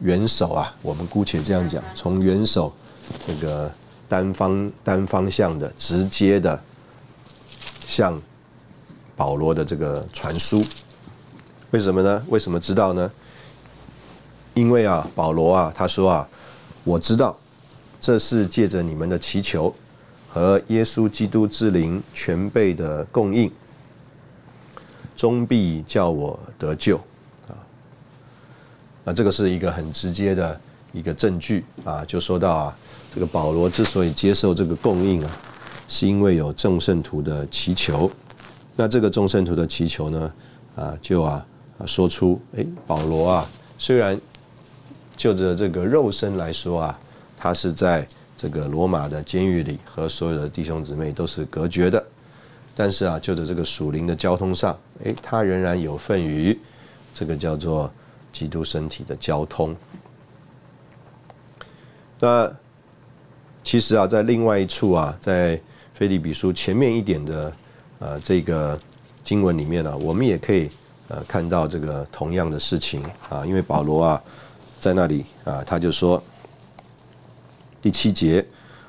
[0.00, 2.72] 元首啊，我们姑且这样讲，从元首
[3.26, 3.70] 这个。
[4.08, 6.62] 单方单方向的直接的
[7.88, 8.22] 向
[9.16, 10.64] 保罗的这个传输，
[11.72, 12.22] 为什么呢？
[12.28, 13.10] 为什么知道呢？
[14.56, 16.26] 因为啊，保罗啊，他说啊，
[16.82, 17.36] 我知道
[18.00, 19.72] 这是借着你们的祈求
[20.28, 23.52] 和耶稣基督之灵全备的供应，
[25.14, 26.96] 终必叫我得救
[27.48, 27.52] 啊。
[29.04, 30.58] 那这个是一个很直接的
[30.90, 32.76] 一个证据啊，就说到啊。
[33.14, 35.30] 这个保罗之所以接受这个供应啊，
[35.88, 38.10] 是因为有众圣徒的祈求。
[38.74, 40.32] 那这个众圣徒的祈求呢，
[40.74, 41.46] 啊，就啊
[41.86, 44.20] 说出，哎，保罗啊，虽然
[45.16, 47.00] 就着这个肉身来说啊，
[47.38, 52.04] 他是在这个罗马的监狱里和所有的弟兄姊妹都是隔绝的，
[52.74, 56.58] 但是啊，就着这个属灵的交通上，哎，他仍然有份于
[57.14, 57.90] 这个叫做
[58.32, 59.74] 基督身体的交通。
[62.20, 62.50] 那
[63.64, 65.58] 其实啊，在另外一处啊，在
[65.94, 67.52] 菲利比书前面一点的
[67.98, 68.78] 呃这个
[69.24, 70.70] 经文里面呢，我们也可以
[71.08, 74.22] 呃看到这个同样的事情啊，因为保罗啊
[74.86, 76.22] 在那里啊，他就说
[77.82, 78.46] 第七节，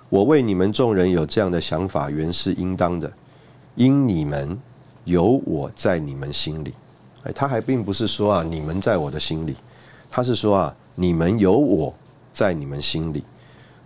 [0.10, 3.12] 我为你们众人有这样的想法，原是应当的，
[3.74, 4.56] 因你们
[5.06, 6.72] 有我在你们心里。
[7.24, 9.56] 哎，他还并不是说啊，你们在我的心里，
[10.08, 11.92] 他是说啊，你们有我
[12.32, 13.24] 在你们心里。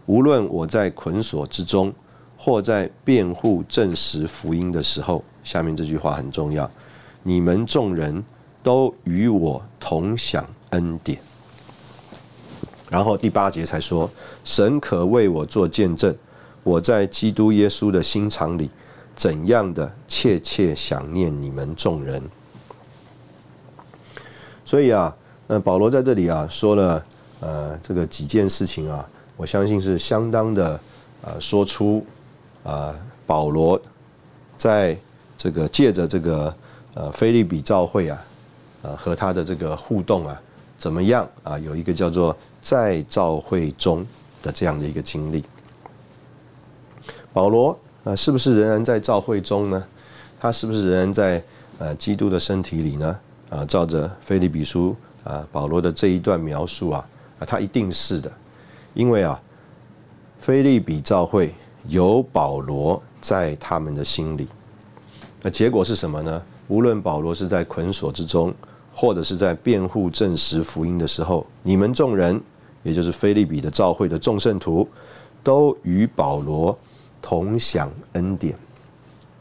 [0.05, 1.93] 无论我在捆锁之中，
[2.37, 6.69] 或在辩护证实福音的时候，下面这句话很重要，
[7.23, 8.21] 你们众人
[8.61, 11.17] 都与我同享恩典。
[12.91, 14.09] 然后第八节才说，
[14.43, 16.13] 神可为我做见证，
[16.61, 18.69] 我在基督耶稣的心肠里，
[19.15, 22.21] 怎样的切切想念你们众人。
[24.65, 25.15] 所以啊，
[25.47, 27.05] 那保罗在这里啊说了
[27.39, 29.07] 呃这个几件事情啊。
[29.37, 30.79] 我相信是相当的，
[31.21, 32.05] 呃，说出，
[32.61, 32.93] 啊，
[33.25, 33.81] 保罗
[34.57, 34.95] 在
[35.37, 36.53] 这个借着这个
[36.93, 38.21] 呃菲利比教会啊，
[38.81, 40.39] 呃和他的这个互动啊，
[40.77, 41.57] 怎么样啊？
[41.57, 44.05] 有一个叫做在教会中
[44.41, 45.43] 的这样的一个经历。
[47.33, 49.83] 保罗啊，是不是仍然在教会中呢？
[50.39, 51.43] 他是不是仍然在
[51.77, 53.19] 呃基督的身体里呢？
[53.49, 57.05] 啊，照着菲利比书啊，保罗的这一段描述啊，
[57.39, 58.31] 啊，他一定是的。
[58.93, 59.41] 因为啊，
[60.39, 61.53] 菲利比教会
[61.87, 64.47] 有保罗在他们的心里，
[65.41, 66.41] 那结果是什么呢？
[66.67, 68.53] 无论保罗是在捆锁之中，
[68.93, 72.41] 或者是在辩护证实福音的时候，你们众人，
[72.83, 74.87] 也就是菲利比的教会的众圣徒，
[75.43, 76.77] 都与保罗
[77.21, 78.57] 同享恩典。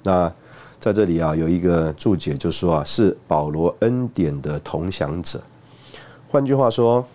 [0.03, 0.33] 那
[0.79, 5.43] 在这里啊，有一个注解就说啊，是保罗恩典的同享者。
[6.29, 7.07] 换句话说。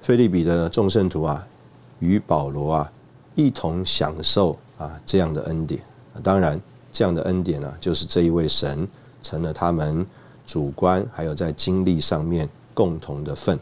[0.00, 1.46] 菲利比的众圣徒啊，
[1.98, 2.92] 与保罗啊
[3.34, 5.78] 一同享受啊这样的恩典。
[6.22, 6.58] 当然，
[6.90, 8.88] 这样的恩典呢，就是这一位神
[9.22, 10.06] 成了他们
[10.46, 13.58] 主观还有在经历上面共同的份。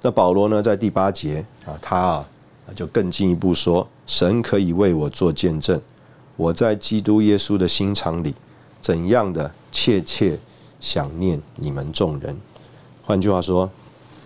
[0.00, 2.26] 那保罗呢，在第八节啊，他啊
[2.74, 5.80] 就更进一步说：神可以为我做见证，
[6.36, 8.34] 我在基督耶稣的心肠里
[8.80, 10.36] 怎样的切切
[10.80, 12.36] 想念你们众人。
[13.04, 13.70] 换句话说。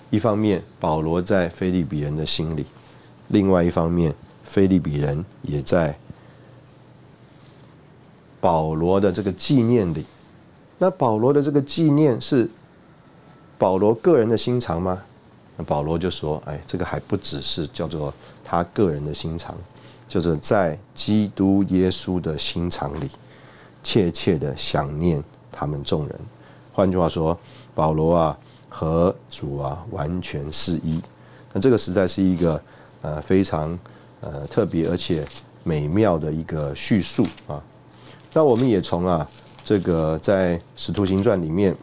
[0.08, 2.62] 一方面，保罗在菲利比人的心里；
[3.26, 4.14] 另外一方面，
[4.44, 5.98] 菲利比人也在
[8.40, 10.06] 保罗的这个纪念里。
[10.78, 12.48] 那保罗的这个纪念是
[13.58, 15.02] 保罗个人的心肠吗？
[15.56, 18.12] 那保罗就说：“哎，这个还不只是叫做
[18.44, 19.54] 他个人的心肠，
[20.08, 23.08] 就是在基督耶稣的心肠里，
[23.82, 26.18] 切切的想念他们众人。”
[26.72, 27.38] 换句话说，
[27.74, 28.38] 保罗啊。
[28.68, 31.00] 和主啊完全是一，
[31.54, 32.62] 那这个实在是一个
[33.00, 33.78] 呃非常
[34.20, 35.26] 呃特别而且
[35.64, 37.58] 美妙的一个叙述啊。
[38.34, 39.26] 那我们也从啊
[39.66, 41.74] 这个在使徒行传里面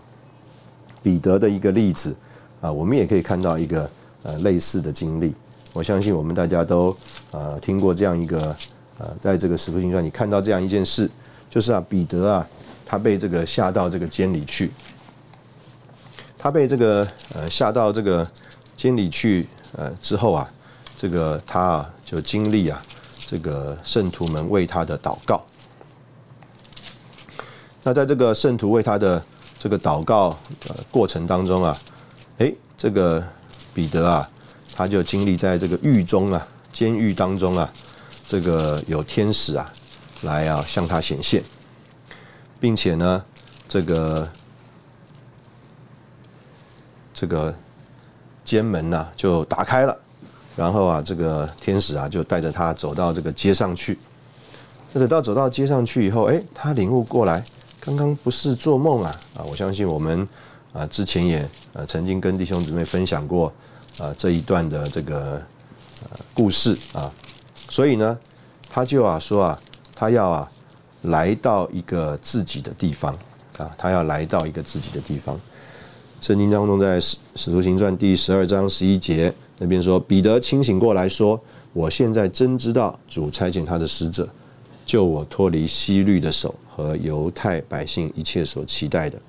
[1.03, 2.15] 彼得的一个例子
[2.61, 3.89] 啊，我们也可以看到一个
[4.23, 5.35] 呃类似的经历。
[5.73, 6.95] 我相信我们大家都
[7.31, 8.55] 呃听过这样一个
[8.99, 11.11] 呃在这个使徒行传里看到这样一件事，
[11.49, 12.47] 就是啊彼得啊
[12.85, 14.71] 他被这个下到这个监里去。
[16.37, 18.25] 他被这个呃下到这个
[18.77, 20.49] 监里去呃之后啊，
[20.97, 22.81] 这个他啊就经历啊
[23.25, 25.43] 这个圣徒们为他的祷告。
[27.83, 29.21] 那在这个圣徒为他的
[29.59, 31.77] 这个祷告呃过程当中啊，
[32.37, 33.23] 哎，这个
[33.73, 34.29] 彼得啊，
[34.75, 37.71] 他就经历在这个狱中啊，监狱当中啊，
[38.27, 39.71] 这个有天使啊
[40.21, 41.43] 来啊向他显现，
[42.59, 43.23] 并且呢，
[43.67, 44.27] 这个。
[47.15, 47.53] 这个
[48.43, 49.97] 监门呐就打开了，
[50.57, 53.97] 然后啊，这个天使啊就带着他走到这个街上去。
[54.91, 57.41] 那等到走到街上去以后，哎，他领悟过来，
[57.85, 59.19] 刚刚不是做梦啊！
[59.35, 60.25] 啊，我相信我们
[60.71, 63.51] 啊之前也呃曾经跟弟兄姊妹分享过
[63.99, 65.41] 啊这一段的这个
[66.09, 67.11] 呃故事啊，
[67.69, 68.17] 所以呢，
[68.69, 69.59] 他就啊说啊，
[69.93, 70.49] 他要啊
[71.01, 73.13] 来到一个自己的地方
[73.57, 75.37] 啊，他要来到一个自己的地方。
[76.21, 81.37] 圣经当中，在使使徒行传第十二章十一节那边说，彼得清醒过来说
[81.73, 84.25] ：“我现在真知道主差遣他的使者，
[84.85, 89.19] 救我脱离西律的手和犹太百姓一切所期待的。”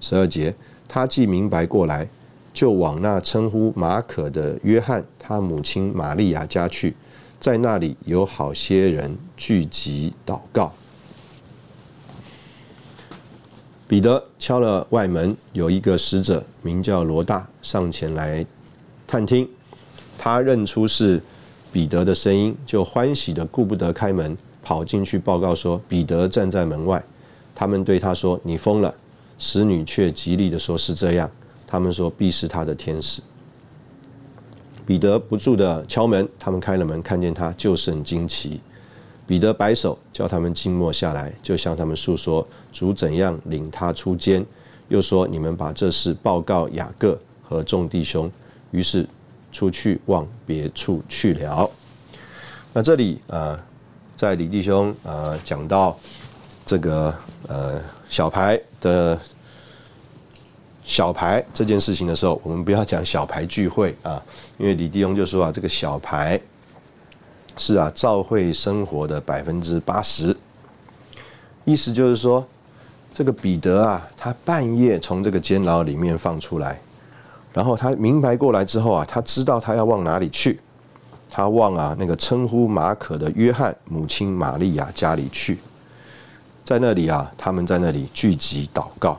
[0.00, 0.54] 十二节，
[0.88, 2.08] 他既明白过来，
[2.52, 6.94] 就往那称呼马可的约翰他母亲玛利亚家去，
[7.38, 10.72] 在那里有好些人聚集祷告。
[13.86, 18.44] 彼得敲了外门，有一个使者名叫罗大上前来
[19.06, 19.48] 探听，
[20.16, 21.22] 他认出是
[21.70, 27.02] 彼得的声音，就欢喜的顾不得开门，跑进去报告说：彼得站在门外。
[27.54, 28.94] 他们对他说：“你疯了。”
[29.38, 31.30] 使女却极力的说：“是这样。”
[31.66, 33.20] 他们说：“必是他的天使。”
[34.86, 38.60] 彼得不住的敲门，他们开了门，看见他，就甚惊奇。
[39.26, 44.44] 彼得摆手，叫他们静默下来，就向他们诉说主怎样领他出监，
[44.88, 48.30] 又说：“你们把这事报告雅各和众弟兄。”
[48.72, 49.06] 于是
[49.52, 51.70] 出去往别处去了。
[52.72, 53.62] 那这里啊，
[54.22, 55.98] 在李弟兄啊讲到
[56.64, 57.12] 这个
[57.48, 59.18] 呃小牌的。
[60.84, 64.22] 小牌这件事情的时候，我们不要讲小牌聚会啊，
[64.58, 66.40] 因为李弟兄就说啊，这个小牌
[67.56, 70.36] 是啊，教会生活的百分之八十。
[71.64, 72.44] 意思就是说，
[73.14, 76.80] 这个彼得啊，他半夜从这个监牢里面放出来，
[77.52, 80.60] 然后他明白过来之后啊，他知道他要往哪里去，
[81.34, 85.58] 他往啊那个称呼马可的约翰母亲玛利亚家里去，
[86.62, 89.18] 在那里啊，他们在那里聚集祷告。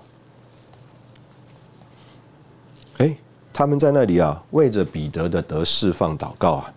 [2.97, 3.17] 哎，
[3.51, 6.71] 他们在那里啊，为着彼得的得释放祷告啊。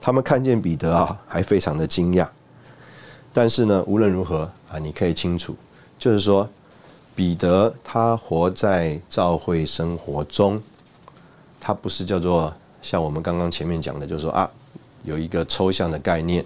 [0.00, 2.26] 他们看见彼得啊，还非常的惊讶。
[3.32, 5.54] 但是呢，无论如何啊，你可以清楚，
[6.00, 6.48] 就是说，
[7.14, 10.60] 彼得他活在教会生活中，
[11.60, 14.50] 他不是叫做像我们刚刚前面讲的，就是说啊，
[15.04, 16.44] 有一个抽象的概念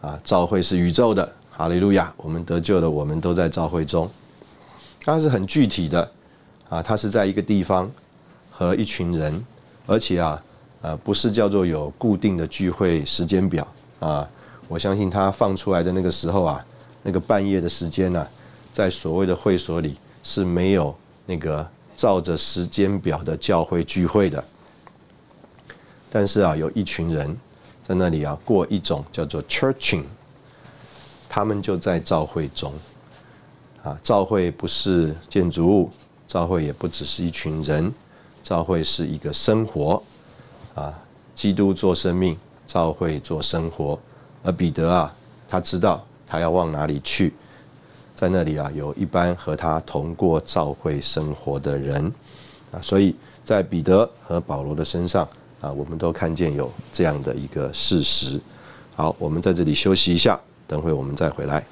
[0.00, 4.10] 啊，教会是宇宙的，哈利路亚，我们得救了，我们都在教会中。
[5.02, 6.10] 它是很具体的
[6.68, 7.90] 啊，它是在一个地方。
[8.58, 9.44] 和一群人，
[9.86, 10.42] 而且啊，
[10.80, 13.68] 呃，不是叫做有固定的聚会时间表
[14.00, 14.26] 啊。
[14.66, 16.64] 我相信他放出来的那个时候啊，
[17.02, 18.26] 那个半夜的时间呢，
[18.72, 21.68] 在所谓的会所里是没有那个
[21.98, 24.42] 照着时间表的教会聚会的。
[26.10, 27.36] 但是啊，有一群人
[27.86, 30.02] 在那里啊过一种叫做 churching，
[31.28, 32.72] 他们就在教会中
[33.84, 33.96] 啊。
[34.02, 35.90] 教会不是建筑物，
[36.26, 37.92] 教会也不只是一群人。
[38.42, 40.00] 教会是一个生活，
[40.76, 40.94] 啊，
[41.34, 43.98] 基督做生命，教会做生活，
[44.44, 45.12] 而彼得啊，
[45.48, 47.34] 他知道他要往哪里去，
[48.14, 52.06] 在那里啊，有一班和他同过教会生活的人，
[52.70, 55.28] 啊，所以在彼得和保罗的身上
[55.66, 58.40] 啊，我们都看见有这样的一个事实。
[58.94, 60.38] 好，我们在这里休息一下，
[60.68, 61.64] 等会我们再回来。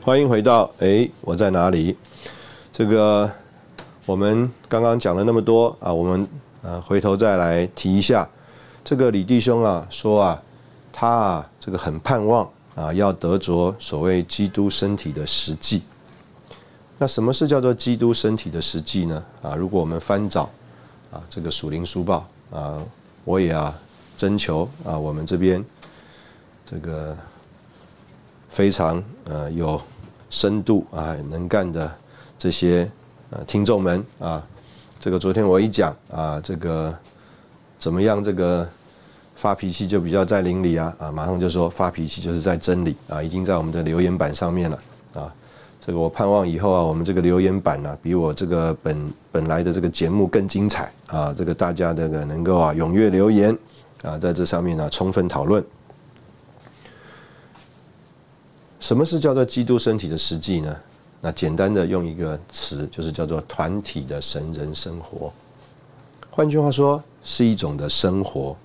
[0.00, 1.96] 欢迎回到哎，我在哪里？
[2.72, 3.28] 这个
[4.06, 6.26] 我们刚刚讲了那么多啊，我们
[6.62, 8.26] 呃回头再来提一下，
[8.88, 10.42] 这个李弟兄啊说啊，
[10.90, 15.82] 他啊这个很盼望啊要得着所谓基督身体的实际。
[16.96, 19.22] 那什么是叫做基督身体的实际呢？
[19.42, 20.48] 啊，如果我们翻找
[21.12, 22.82] 啊这个属灵书报啊，
[23.26, 23.78] 我也啊
[24.16, 25.62] 征求啊我们这边
[26.64, 27.14] 这个
[28.48, 29.78] 非常呃有。
[30.30, 31.90] 深度啊，能干的
[32.38, 32.90] 这些
[33.30, 34.46] 呃听众们啊，
[35.00, 36.94] 这个昨天我一讲啊，这个
[37.78, 38.22] 怎么样？
[38.22, 38.68] 这个
[39.38, 44.78] 发脾气就比较在灵里啊啊，马上就说发脾气就是在真理啊，已经在我们的留言板上面了
[45.14, 45.32] 啊。
[45.80, 51.32] 这个我盼望以后啊，我们这个留言板呢，比我这个本本来的这个节目更精彩啊。
[51.38, 53.56] 这个大家这个能够啊踊跃留言
[54.02, 55.64] 啊，在这上面呢充分讨论。
[58.80, 60.76] 什么是叫做基督身体的实际呢？
[61.20, 65.32] 那简单的用一个词，就是叫做团体的神人生活。
[66.28, 68.56] 换句话说，是一种的生活。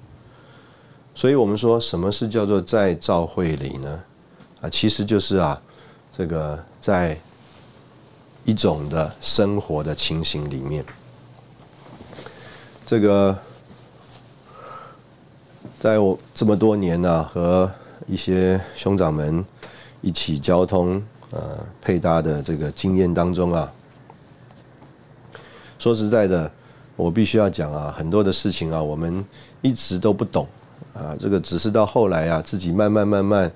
[1.15, 4.03] 所以我们说，什么是叫做在教会里呢？
[4.61, 5.61] 啊，其实就是啊，
[6.17, 7.17] 这个在
[8.45, 10.83] 一种的生活的情形里面，
[12.85, 13.37] 这个
[15.79, 17.71] 在我这么多年呢，和
[18.07, 19.43] 一些兄长们。
[20.05, 21.01] 一起交通，
[21.31, 23.71] 呃，配搭的这个经验当中啊，
[25.79, 26.51] 说实在的，
[26.97, 29.23] 我必须要讲啊，很多的事情啊，我们
[29.61, 30.45] 一直都不懂
[30.93, 33.51] 啊，这个只是到后来啊，自己慢慢慢慢，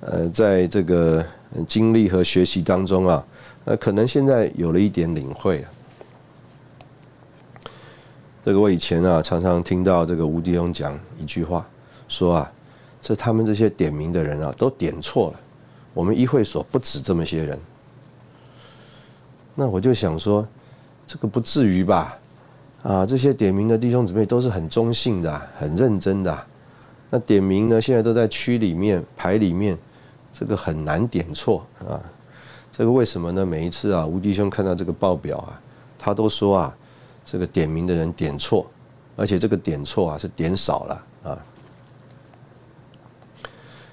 [0.00, 1.24] 呃，在这个
[1.68, 3.24] 经历和学习当中啊，
[3.66, 5.64] 呃，可能现在有了一点领会。
[8.44, 11.64] 这个我以前啊，常常听到这个吴迪勇讲一句话，
[12.08, 12.52] 说啊，
[13.00, 15.40] 这他们这些点名的人啊，都点错了。
[15.94, 17.58] 我们议会所不止这么些人，
[19.54, 20.48] 那我就想说，
[21.06, 22.18] 这个不至于吧？
[22.82, 26.46] 啊，这些点名的弟兄姊妹都是很中性的，很认真的。
[27.14, 29.76] 那点名呢，现在都在区里面排里面，
[30.32, 32.00] 这个很难点错啊。
[32.74, 33.44] 这个为什么呢？
[33.44, 35.60] 每一次啊，吴迪兄看到这个报表啊，
[35.98, 36.74] 他都说啊，
[37.26, 38.66] 这个点名的人点错，
[39.14, 41.38] 而且这个点错啊是点少了啊。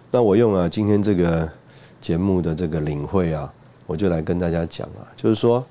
[0.10, 1.52] 那我用啊今天这个
[2.00, 3.54] 节目的这个领会啊，
[3.86, 5.62] 我就来跟大家讲啊，就是说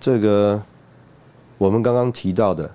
[0.00, 0.62] 这个。
[1.58, 2.70] 我们刚刚提到的，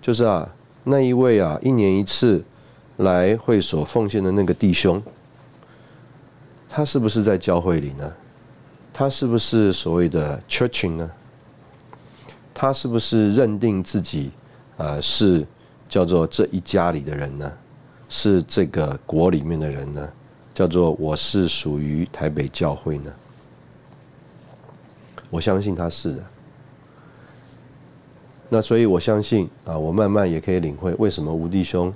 [0.00, 0.48] 就是啊，
[0.84, 2.40] 那一位啊，一年一次
[3.00, 5.02] 来会所奉献的那个弟兄，
[6.68, 8.12] 他是不是在教会里呢？
[8.92, 11.10] 他是不是所谓的 churching 呢？
[12.52, 14.30] 他是不是认定自己
[14.76, 15.46] 啊是
[15.88, 17.50] 叫做这一家里的人呢？
[18.08, 20.08] 是这个国里面的人呢？
[20.52, 23.10] 叫做我是属于台北教会呢？
[25.30, 26.24] 我相信他是的。
[28.52, 31.94] 那所以，我相信啊，我慢慢也可以领会为什么吴弟兄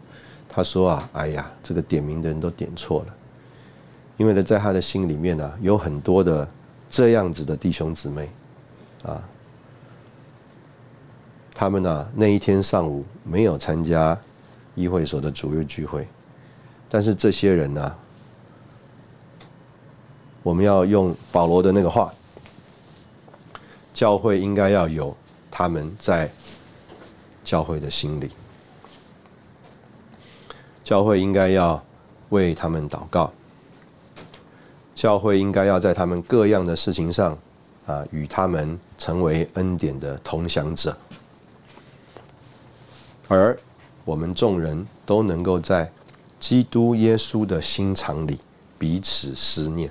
[0.55, 3.15] 他说啊，哎呀，这个点名的人都点错了，
[4.17, 6.49] 因为呢，在他的心里面呢，有很多的
[6.89, 8.31] 这样子的弟兄姊妹
[9.03, 9.21] 啊，
[11.53, 14.17] 他们呢那一天上午没有参加
[14.77, 16.07] 议会所的主日聚会，
[16.89, 17.95] 但是这些人呢，
[20.45, 22.15] 我们要用保罗的那个话，
[23.93, 25.17] 教会应该要有
[25.51, 26.31] 他们在。
[27.45, 28.31] 教会的心理，
[30.85, 31.83] 教会应该要
[32.29, 33.33] 为他们祷告，
[34.95, 37.37] 教会应该要在他们各样的事情上
[37.87, 40.97] 啊，与他们成为恩典的同享者，
[43.27, 43.59] 而
[44.05, 45.91] 我们众人都能够在
[46.39, 48.39] 基督耶稣的心肠里
[48.79, 49.91] 彼此思念。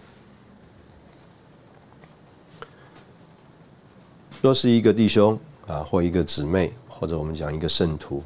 [4.42, 5.38] 若是一个弟兄
[5.68, 6.72] 啊，或一个姊妹。
[6.96, 8.24] 或者我们讲一个圣徒，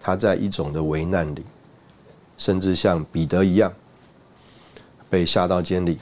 [0.00, 1.44] 他在一种的危难里，
[2.42, 3.72] 甚至像彼得一样，
[5.08, 5.96] 被下到监里，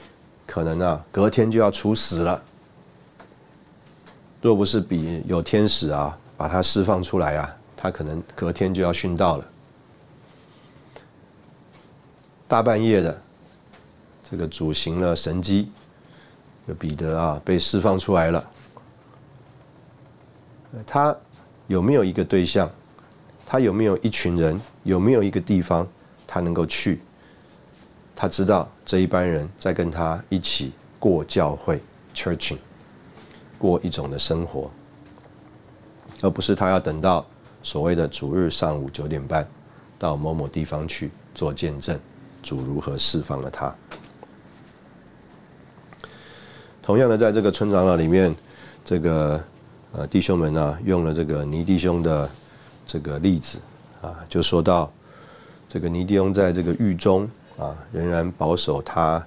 [0.47, 2.41] 可能啊隔天就要处死了。
[4.41, 9.45] 若不是比有天使啊把他释放出来啊，他可能隔天就要殉道了。
[12.47, 13.21] 大半夜的，
[14.27, 15.71] 这个主行了神迹，
[16.65, 18.49] 这彼得啊被释放出来了，
[20.87, 21.15] 他。
[21.67, 22.67] 有没有一个对象？
[23.45, 24.59] 他有没有一群人？
[24.83, 25.87] 有没有一个地方
[26.31, 27.01] 他能够去？
[28.15, 31.81] 他知道这一班人在跟他一起过教会
[32.15, 32.57] （churching），
[33.57, 34.71] 过一种的生活，
[36.21, 37.25] 而不是他要等到
[37.61, 39.45] 所谓的主日上午九点半
[39.99, 41.99] 到某某地方去做见证，
[42.41, 43.75] 主如何释放了他。
[46.81, 48.33] 同样的，在这个村长老里面，
[48.85, 49.43] 这个。
[49.93, 52.29] 呃，弟兄们呢，用了这个尼弟兄的
[52.85, 53.59] 这个例子
[54.01, 54.89] 啊，就说到
[55.71, 57.23] 这个尼弟兄在这个狱中
[57.57, 59.25] 啊，仍然保守他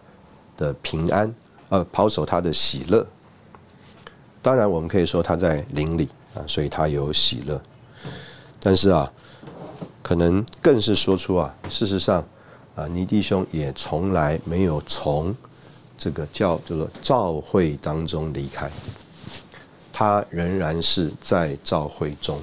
[0.58, 1.34] 的平安，
[1.70, 3.06] 呃，保守他的喜乐。
[4.42, 7.58] 当然，我们可以说他在灵里啊，所以他有喜乐。
[8.60, 9.10] 但是啊，
[10.02, 12.22] 可能更是说出啊，事实上
[12.74, 15.34] 啊，尼弟兄也从来没有从
[15.96, 18.70] 这个叫叫做教会当中离开。
[19.90, 22.38] 他仍然是在召会中，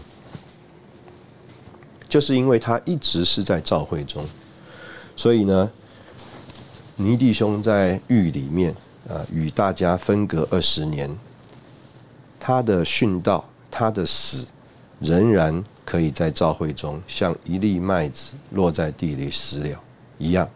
[2.11, 4.25] 就是因为他一直是在召会中，
[5.15, 5.71] 所以呢，
[6.97, 8.75] 尼弟兄在狱里面
[9.07, 11.09] 啊，与大家分隔二十年，
[12.37, 14.45] 他的殉道，他的死，
[14.99, 19.81] 仍然可以在召会中，像一粒麦子落在地里死了
[20.17, 20.49] 一样，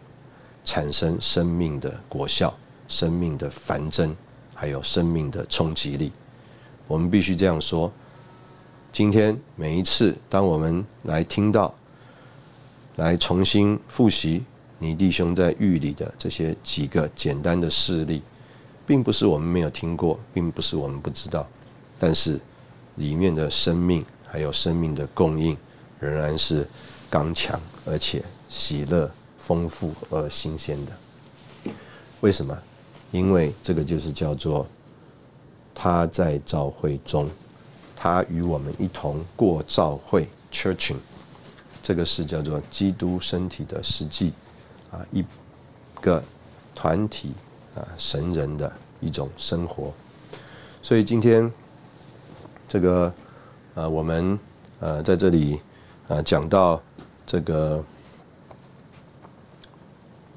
[0.62, 2.54] 产生生命的果效、
[2.86, 4.14] 生命的繁增，
[4.54, 6.12] 还有生命的冲击力。
[6.86, 7.90] 我们必须这样说：
[8.96, 11.74] 今天每一次，当我们来听到、
[12.94, 14.42] 来重新复习
[14.78, 18.22] 你弟兄在狱里的这些几个简单的事例，
[18.86, 21.46] 并不是我们没有听过，并不是我们不知道，
[21.98, 22.40] 但是
[22.94, 25.54] 里面的生命还有生命的供应，
[26.00, 26.66] 仍然是
[27.10, 31.72] 刚强而且喜乐、丰富而新鲜的。
[32.22, 32.58] 为什么？
[33.12, 34.66] 因为这个就是叫做。
[35.78, 37.28] 他在教会中，
[38.06, 40.94] 他与我们一同过教会 （churching），
[41.82, 44.32] 这个是叫做基督身体的实际
[44.92, 45.24] 啊，一
[46.00, 46.22] 个
[46.72, 47.32] 团体
[47.74, 49.92] 啊，神人的一种生活。
[50.84, 51.52] 所以今天
[52.68, 53.12] 这个
[53.74, 54.38] 呃，我们
[54.78, 55.58] 呃在这里
[56.06, 56.80] 啊讲到
[57.26, 57.84] 这个，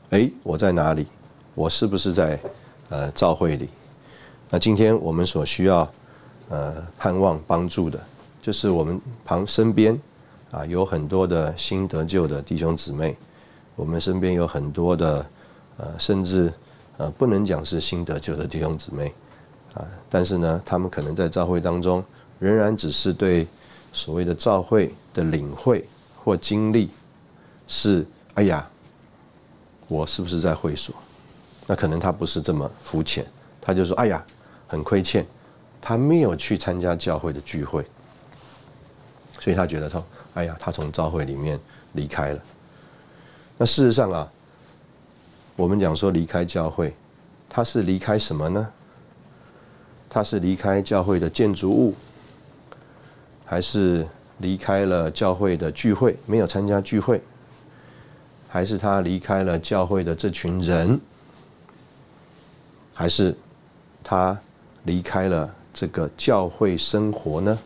[0.10, 1.06] 哎，我在哪里？
[1.54, 2.40] 我是不是在
[2.90, 3.70] 呃教会里？
[4.50, 5.88] 那今天我们所需要
[6.50, 8.00] 呃盼望帮助的，
[8.42, 10.00] 就是我们旁身边
[10.52, 13.16] 啊有很多的新得救的弟兄姊妹，
[13.76, 15.26] 我们身边有很多的
[15.78, 16.52] 呃甚至
[16.98, 19.14] 呃不能讲是新得救的弟兄姊妹
[19.74, 22.04] 啊，但是呢，他们可能在教会当中
[22.40, 23.48] 仍然只是对
[23.94, 25.88] 所谓的教会的领会
[26.24, 26.90] 或经历
[27.68, 28.68] 是哎呀，
[29.88, 30.96] 我是不是在会所？
[31.68, 33.24] 那可能他不是这么肤浅，
[33.62, 34.26] 他就说：“哎呀，
[34.68, 35.24] 很亏欠，
[35.82, 37.86] 他没有去参加教会的聚会，
[39.40, 41.60] 所以他觉得说，哎呀，他从教会里面
[41.94, 42.40] 离开了。
[43.58, 44.32] 那事实上啊，
[45.56, 46.94] 我们讲说离开教会，
[47.50, 48.68] 他是离开什么呢？
[50.10, 51.96] 他是离开教会的建筑物，
[53.46, 54.08] 还是
[54.40, 57.22] 离开了教会的聚会，没有参加聚会，
[58.48, 61.00] 还是他离开了教会的这群人？”
[62.94, 63.34] 还是
[64.04, 64.38] 他
[64.84, 65.50] 离开了
[65.80, 67.58] 这个教会生活呢？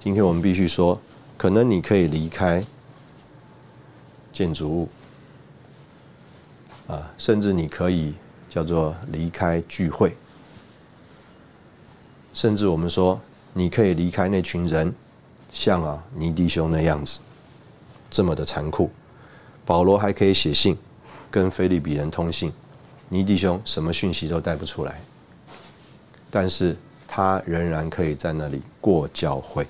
[0.00, 1.00] 今天我们必须说，
[1.36, 2.64] 可能你可以离开
[4.32, 4.88] 建筑物，
[6.86, 8.14] 啊，甚至你可以
[8.48, 10.16] 叫做离开聚会，
[12.32, 13.20] 甚至我们说
[13.52, 14.94] 你可以离开那群人，
[15.52, 17.18] 像啊尼弟兄那样子，
[18.08, 18.92] 这么的残酷。
[19.66, 20.78] 保罗还可以写信
[21.32, 22.52] 跟菲利比人通信。
[23.08, 25.00] 尼弟兄什么讯息都带不出来，
[26.30, 26.76] 但是
[27.06, 29.66] 他仍然可以在那里过教会，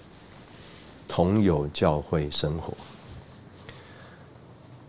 [1.07, 2.75] 同有教会生活，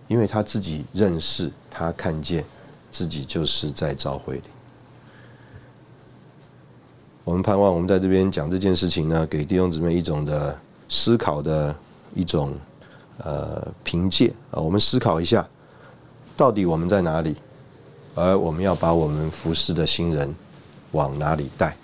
[0.07, 2.43] 因为他自己认识，他看见
[2.91, 4.43] 自己就是在教会里。
[7.23, 10.57] 我们盼望我们在这边讲这件事情呢，给弟兄姊妹一种的
[10.87, 11.75] 思考的
[12.15, 12.55] 一种
[13.19, 15.47] 呃凭借啊，我们思考一下，
[16.35, 17.35] 到底我们在哪里？
[18.15, 20.33] 而我们要把我们服侍的新人
[20.91, 21.75] 往哪里带？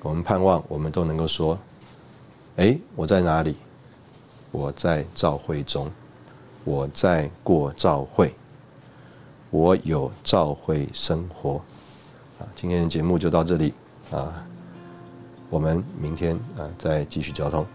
[0.00, 1.58] 我们盼望我们都能够说
[2.56, 3.56] ：“哎，我在哪里？
[4.50, 5.90] 我在照会中，
[6.64, 8.34] 我在过照会，
[9.50, 11.60] 我有照会生活。”
[12.38, 13.74] 啊，今天的节目就到这里
[14.10, 14.46] 啊，
[15.50, 17.66] 我们明天啊再继续交通。